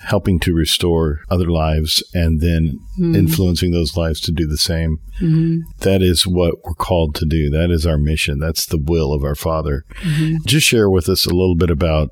helping 0.00 0.38
to 0.40 0.54
restore 0.54 1.20
other 1.30 1.50
lives, 1.50 2.02
and 2.14 2.40
then 2.40 2.78
mm. 2.98 3.16
influencing 3.16 3.72
those 3.72 3.96
lives 3.96 4.20
to 4.20 4.32
do 4.32 4.46
the 4.46 4.58
same. 4.58 4.98
Mm-hmm. 5.20 5.60
That 5.80 6.02
is 6.02 6.26
what 6.26 6.64
we're 6.64 6.74
called 6.74 7.14
to 7.16 7.26
do. 7.26 7.50
That 7.50 7.70
is 7.70 7.86
our 7.86 7.98
mission. 7.98 8.38
That's 8.38 8.66
the 8.66 8.78
will 8.78 9.12
of 9.12 9.24
our 9.24 9.34
Father. 9.34 9.84
Mm-hmm. 10.00 10.36
Just 10.46 10.66
share 10.66 10.88
with 10.88 11.08
us 11.08 11.26
a 11.26 11.34
little 11.34 11.56
bit 11.56 11.70
about 11.70 12.10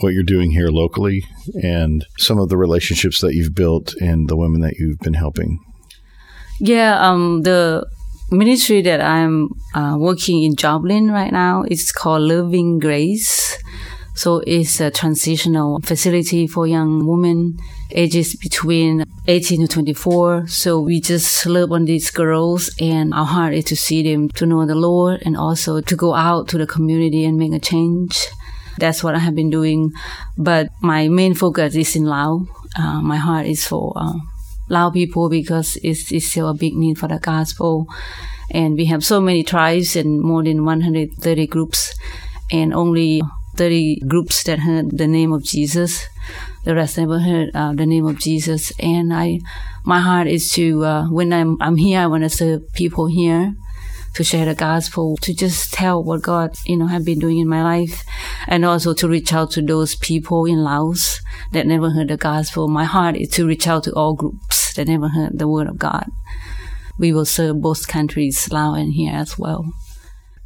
what 0.00 0.12
you're 0.12 0.22
doing 0.22 0.52
here 0.52 0.68
locally 0.68 1.24
and 1.62 2.06
some 2.18 2.38
of 2.38 2.48
the 2.48 2.56
relationships 2.56 3.20
that 3.20 3.34
you've 3.34 3.54
built 3.54 3.94
and 4.00 4.28
the 4.28 4.36
women 4.36 4.60
that 4.60 4.76
you've 4.76 4.98
been 5.00 5.14
helping. 5.14 5.58
Yeah, 6.60 7.00
um, 7.00 7.42
the 7.42 7.84
ministry 8.32 8.82
that 8.82 9.00
I'm 9.00 9.50
uh, 9.74 9.96
working 9.98 10.42
in 10.42 10.56
Joplin 10.56 11.10
right 11.10 11.32
now 11.32 11.64
is 11.68 11.92
called 11.92 12.22
Loving 12.22 12.78
Grace. 12.78 13.58
So 14.14 14.42
it's 14.46 14.80
a 14.80 14.90
transitional 14.90 15.80
facility 15.80 16.46
for 16.46 16.66
young 16.66 17.06
women 17.06 17.58
ages 17.90 18.36
between 18.36 19.04
18 19.26 19.62
to 19.62 19.68
24. 19.68 20.48
So 20.48 20.80
we 20.80 21.00
just 21.00 21.46
love 21.46 21.72
on 21.72 21.84
these 21.84 22.10
girls 22.10 22.70
and 22.80 23.14
our 23.14 23.24
heart 23.24 23.54
is 23.54 23.64
to 23.66 23.76
see 23.76 24.02
them 24.02 24.28
to 24.30 24.46
know 24.46 24.66
the 24.66 24.74
Lord 24.74 25.22
and 25.24 25.36
also 25.36 25.80
to 25.80 25.96
go 25.96 26.14
out 26.14 26.48
to 26.48 26.58
the 26.58 26.66
community 26.66 27.24
and 27.24 27.38
make 27.38 27.52
a 27.52 27.58
change. 27.58 28.26
That's 28.78 29.02
what 29.02 29.14
I 29.14 29.18
have 29.18 29.34
been 29.34 29.50
doing. 29.50 29.92
But 30.36 30.68
my 30.80 31.08
main 31.08 31.34
focus 31.34 31.74
is 31.74 31.96
in 31.96 32.04
Laos. 32.04 32.46
Uh, 32.78 33.02
my 33.02 33.16
heart 33.16 33.46
is 33.46 33.66
for 33.66 33.92
uh, 33.96 34.14
Lao 34.72 34.90
people 34.90 35.28
because 35.28 35.76
it's, 35.84 36.10
it's 36.10 36.26
still 36.26 36.48
a 36.48 36.54
big 36.54 36.74
need 36.74 36.98
for 36.98 37.06
the 37.06 37.18
gospel. 37.18 37.86
And 38.50 38.74
we 38.74 38.86
have 38.86 39.04
so 39.04 39.20
many 39.20 39.44
tribes 39.44 39.94
and 39.96 40.20
more 40.20 40.42
than 40.42 40.64
130 40.64 41.46
groups, 41.46 41.94
and 42.50 42.74
only 42.74 43.22
30 43.56 44.00
groups 44.08 44.42
that 44.44 44.60
heard 44.60 44.96
the 44.96 45.06
name 45.06 45.32
of 45.32 45.44
Jesus. 45.44 46.06
The 46.64 46.74
rest 46.74 46.98
never 46.98 47.18
heard 47.18 47.50
uh, 47.54 47.72
the 47.72 47.86
name 47.86 48.06
of 48.06 48.18
Jesus. 48.18 48.72
And 48.78 49.12
I, 49.12 49.40
my 49.84 50.00
heart 50.00 50.26
is 50.26 50.50
to 50.52 50.84
uh, 50.84 51.10
when 51.10 51.32
I'm 51.32 51.60
I'm 51.60 51.76
here, 51.76 52.00
I 52.00 52.06
want 52.06 52.24
to 52.24 52.30
serve 52.30 52.62
people 52.72 53.06
here 53.06 53.54
to 54.14 54.24
share 54.24 54.44
the 54.44 54.54
gospel, 54.54 55.16
to 55.22 55.32
just 55.34 55.72
tell 55.72 56.02
what 56.04 56.20
God, 56.20 56.54
you 56.66 56.76
know, 56.76 56.86
have 56.86 57.04
been 57.04 57.18
doing 57.18 57.38
in 57.38 57.48
my 57.48 57.62
life, 57.62 58.04
and 58.46 58.64
also 58.64 58.92
to 58.92 59.08
reach 59.08 59.32
out 59.32 59.50
to 59.52 59.62
those 59.62 59.94
people 59.96 60.44
in 60.44 60.62
Laos 60.62 61.20
that 61.52 61.66
never 61.66 61.90
heard 61.90 62.08
the 62.08 62.18
gospel. 62.18 62.68
My 62.68 62.84
heart 62.84 63.16
is 63.16 63.30
to 63.30 63.46
reach 63.46 63.66
out 63.66 63.84
to 63.84 63.92
all 63.92 64.14
groups 64.14 64.61
that 64.74 64.88
never 64.88 65.08
heard 65.08 65.38
the 65.38 65.48
word 65.48 65.68
of 65.68 65.78
God. 65.78 66.06
We 66.98 67.12
will 67.12 67.24
serve 67.24 67.60
both 67.60 67.88
countries, 67.88 68.50
Laos 68.52 68.78
and 68.78 68.92
here 68.92 69.14
as 69.14 69.38
well. 69.38 69.64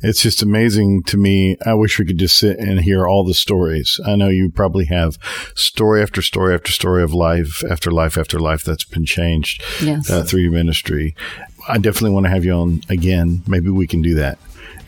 It's 0.03 0.23
just 0.23 0.43
amazing 0.43 1.05
to 1.05 1.17
me. 1.17 1.57
I 1.65 1.75
wish 1.75 1.99
we 1.99 2.05
could 2.05 2.19
just 2.19 2.37
sit 2.37 2.59
and 2.59 2.81
hear 2.81 3.09
all 3.09 3.25
the 3.25 3.35
stories. 3.35 3.99
I 4.07 4.15
know 4.15 4.29
you 4.29 4.51
probably 4.51 4.85
have 4.87 5.17
story 5.55 6.03
after 6.03 6.21
story 6.21 6.55
after 6.55 6.71
story 6.71 7.03
of 7.03 7.15
life 7.15 7.65
after 7.69 7.91
life 7.91 8.19
after 8.19 8.39
life 8.39 8.63
that's 8.63 8.85
been 8.85 9.07
changed 9.07 9.65
yes. 9.83 10.11
uh, 10.11 10.23
through 10.23 10.43
your 10.43 10.53
ministry. 10.53 11.17
I 11.69 11.79
definitely 11.79 12.11
want 12.11 12.27
to 12.27 12.31
have 12.31 12.45
you 12.45 12.53
on 12.53 12.83
again. 12.91 13.43
Maybe 13.47 13.71
we 13.71 13.87
can 13.87 14.03
do 14.03 14.15
that 14.17 14.39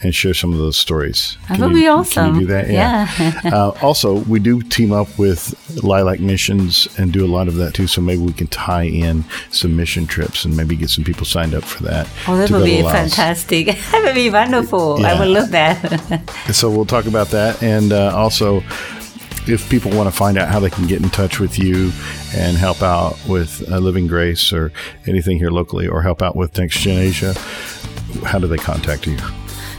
and 0.03 0.15
share 0.15 0.35
some 0.35 0.53
of 0.53 0.59
those 0.59 0.77
stories. 0.77 1.37
That 1.49 1.59
Can 1.59 1.65
would 1.65 1.77
you- 1.77 1.83
be 1.85 1.89
awesome. 1.89 2.33
Can 2.33 2.35
you 2.35 2.47
do 2.47 2.53
that? 2.53 2.71
Yeah. 2.71 3.41
uh, 3.53 3.71
also, 3.83 4.19
we 4.25 4.39
do 4.41 4.63
team 4.63 4.93
up 4.93 5.19
with 5.19 5.55
Lilac 5.83 6.21
Missions 6.21 6.89
and 6.99 7.13
do 7.13 7.25
a 7.25 7.29
lot 7.29 7.49
of 7.49 7.57
that 7.57 7.75
too. 7.75 7.87
So 7.87 8.01
maybe 8.01 8.23
we 8.23 8.33
can 8.33 8.47
tie 8.47 8.85
in 8.85 9.25
some 9.51 9.77
mission 9.77 10.07
trips 10.07 10.45
and 10.45 10.57
maybe 10.57 10.77
get 10.77 10.91
some 10.91 11.05
people 11.05 11.25
signed 11.25 11.55
up 11.55 11.65
for 11.65 11.83
that. 11.85 12.09
Oh, 12.27 12.37
that 12.37 12.51
would 12.51 12.65
be 12.65 12.83
fantastic. 12.83 13.67
that 13.93 14.03
would 14.05 14.15
be 14.15 14.31
wonderful. 14.31 15.01
Yeah. 15.01 15.15
I 15.15 15.19
would 15.19 15.29
love 15.29 15.51
that. 15.51 16.23
So 16.53 16.71
we'll 16.71 16.87
talk 16.87 17.07
about 17.07 17.29
that, 17.29 17.63
and 17.63 17.93
uh, 17.93 18.13
also 18.17 18.63
if 19.47 19.69
people 19.71 19.91
want 19.93 20.11
to 20.11 20.15
find 20.17 20.37
out 20.37 20.49
how 20.49 20.61
they 20.61 20.71
can 20.71 20.87
get 20.87 21.03
in 21.03 21.09
touch 21.09 21.41
with 21.41 21.59
you 21.59 21.91
and 22.35 22.57
help 22.57 22.83
out 22.83 23.17
with 23.27 23.71
uh, 23.71 23.79
Living 23.79 24.07
Grace 24.07 24.53
or 24.53 24.73
anything 25.07 25.39
here 25.39 25.51
locally, 25.51 25.89
or 25.89 26.03
help 26.03 26.21
out 26.23 26.37
with 26.37 26.57
Next 26.59 26.81
Gen 26.81 26.99
Asia, 26.99 27.33
how 28.25 28.39
do 28.39 28.47
they 28.47 28.57
contact 28.57 29.07
you? 29.07 29.17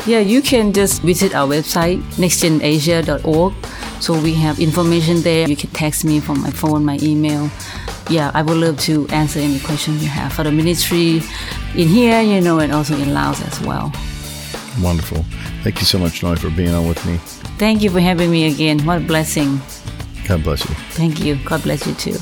Yeah, 0.06 0.20
you 0.20 0.42
can 0.42 0.74
just 0.74 1.02
visit 1.02 1.36
our 1.36 1.48
website, 1.48 2.02
nextgenasia.org. 2.16 3.54
So 4.02 4.20
we 4.20 4.34
have 4.36 4.60
information 4.60 5.22
there. 5.22 5.48
You 5.48 5.56
can 5.56 5.70
text 5.72 6.06
me 6.06 6.20
from 6.20 6.42
my 6.42 6.52
phone, 6.52 6.86
my 6.86 6.98
email. 7.02 7.50
Yeah, 8.10 8.32
I 8.34 8.42
would 8.42 8.58
love 8.58 8.80
to 8.82 9.08
answer 9.10 9.40
any 9.40 9.60
question 9.60 10.00
you 10.00 10.08
have 10.08 10.34
for 10.34 10.44
the 10.44 10.52
ministry 10.52 11.22
in 11.76 11.88
here, 11.88 12.22
you 12.22 12.42
know, 12.42 12.60
and 12.60 12.72
also 12.72 12.96
in 12.96 13.14
Laos 13.14 13.42
as 13.42 13.60
well. 13.62 13.92
Wonderful. 14.82 15.24
Thank 15.64 15.80
you 15.80 15.86
so 15.86 16.00
much, 16.00 16.24
Noi, 16.24 16.36
for 16.36 16.50
being 16.50 16.74
on 16.74 16.88
with 16.88 17.06
me. 17.06 17.18
Thank 17.58 17.82
you 17.82 17.90
for 17.90 18.00
having 18.00 18.32
me 18.32 18.48
again. 18.48 18.80
What 18.86 18.98
a 18.98 19.02
blessing. 19.02 19.60
God 20.28 20.44
bless 20.44 20.68
you. 20.68 20.76
Thank 20.92 21.20
you. 21.20 21.36
God 21.44 21.62
bless 21.64 21.86
you 21.86 21.94
too. 21.96 22.18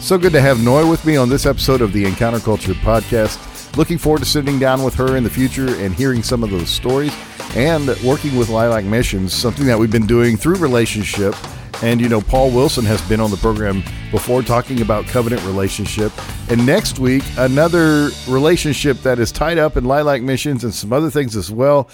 So 0.00 0.18
good 0.18 0.32
to 0.32 0.40
have 0.40 0.62
Noi 0.62 0.88
with 0.88 1.04
me 1.04 1.16
on 1.16 1.28
this 1.28 1.46
episode 1.46 1.80
of 1.80 1.92
the 1.92 2.04
Encounter 2.04 2.40
Culture 2.40 2.74
podcast. 2.74 3.47
Looking 3.76 3.98
forward 3.98 4.20
to 4.20 4.24
sitting 4.24 4.58
down 4.58 4.82
with 4.82 4.94
her 4.94 5.16
in 5.16 5.22
the 5.22 5.30
future 5.30 5.74
and 5.76 5.94
hearing 5.94 6.22
some 6.22 6.42
of 6.42 6.50
those 6.50 6.68
stories 6.68 7.14
and 7.54 7.88
working 8.04 8.36
with 8.36 8.48
Lilac 8.48 8.84
Missions, 8.84 9.32
something 9.32 9.66
that 9.66 9.78
we've 9.78 9.90
been 9.90 10.06
doing 10.06 10.36
through 10.36 10.56
relationship. 10.56 11.34
And 11.82 12.00
you 12.00 12.08
know, 12.08 12.20
Paul 12.20 12.50
Wilson 12.50 12.84
has 12.86 13.00
been 13.08 13.20
on 13.20 13.30
the 13.30 13.36
program 13.36 13.84
before 14.10 14.42
talking 14.42 14.80
about 14.80 15.06
covenant 15.06 15.42
relationship. 15.44 16.12
And 16.50 16.66
next 16.66 16.98
week, 16.98 17.22
another 17.36 18.10
relationship 18.26 18.98
that 18.98 19.20
is 19.20 19.30
tied 19.30 19.58
up 19.58 19.76
in 19.76 19.84
Lilac 19.84 20.22
Missions 20.22 20.64
and 20.64 20.74
some 20.74 20.92
other 20.92 21.10
things 21.10 21.36
as 21.36 21.50
well. 21.50 21.84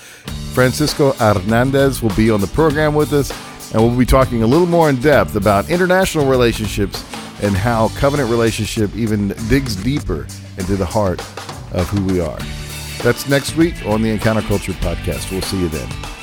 Francisco 0.55 1.13
Hernandez 1.13 2.03
will 2.03 2.15
be 2.15 2.31
on 2.31 2.41
the 2.41 2.47
program 2.49 2.95
with 2.95 3.13
us, 3.13 3.31
and 3.75 3.83
we'll 3.83 3.99
be 3.99 4.07
talking 4.07 4.43
a 4.43 4.47
little 4.47 4.67
more 4.67 4.89
in 4.89 4.97
depth 5.01 5.37
about 5.37 5.69
international 5.69 6.27
relationships 6.27 7.05
and 7.43 7.55
how 7.55 7.89
covenant 7.89 8.31
relationship 8.31 8.95
even 8.95 9.29
digs 9.49 9.77
deeper 9.77 10.27
into 10.57 10.77
the 10.77 10.87
heart 10.87 11.21
of 11.75 11.89
who 11.89 12.05
we 12.05 12.21
are. 12.21 12.39
That's 13.03 13.29
next 13.29 13.57
week 13.57 13.75
on 13.87 14.03
the 14.03 14.11
Encounter 14.11 14.43
Culture 14.43 14.73
podcast. 14.73 15.31
We'll 15.31 15.43
see 15.43 15.61
you 15.61 15.69
then. 15.69 16.13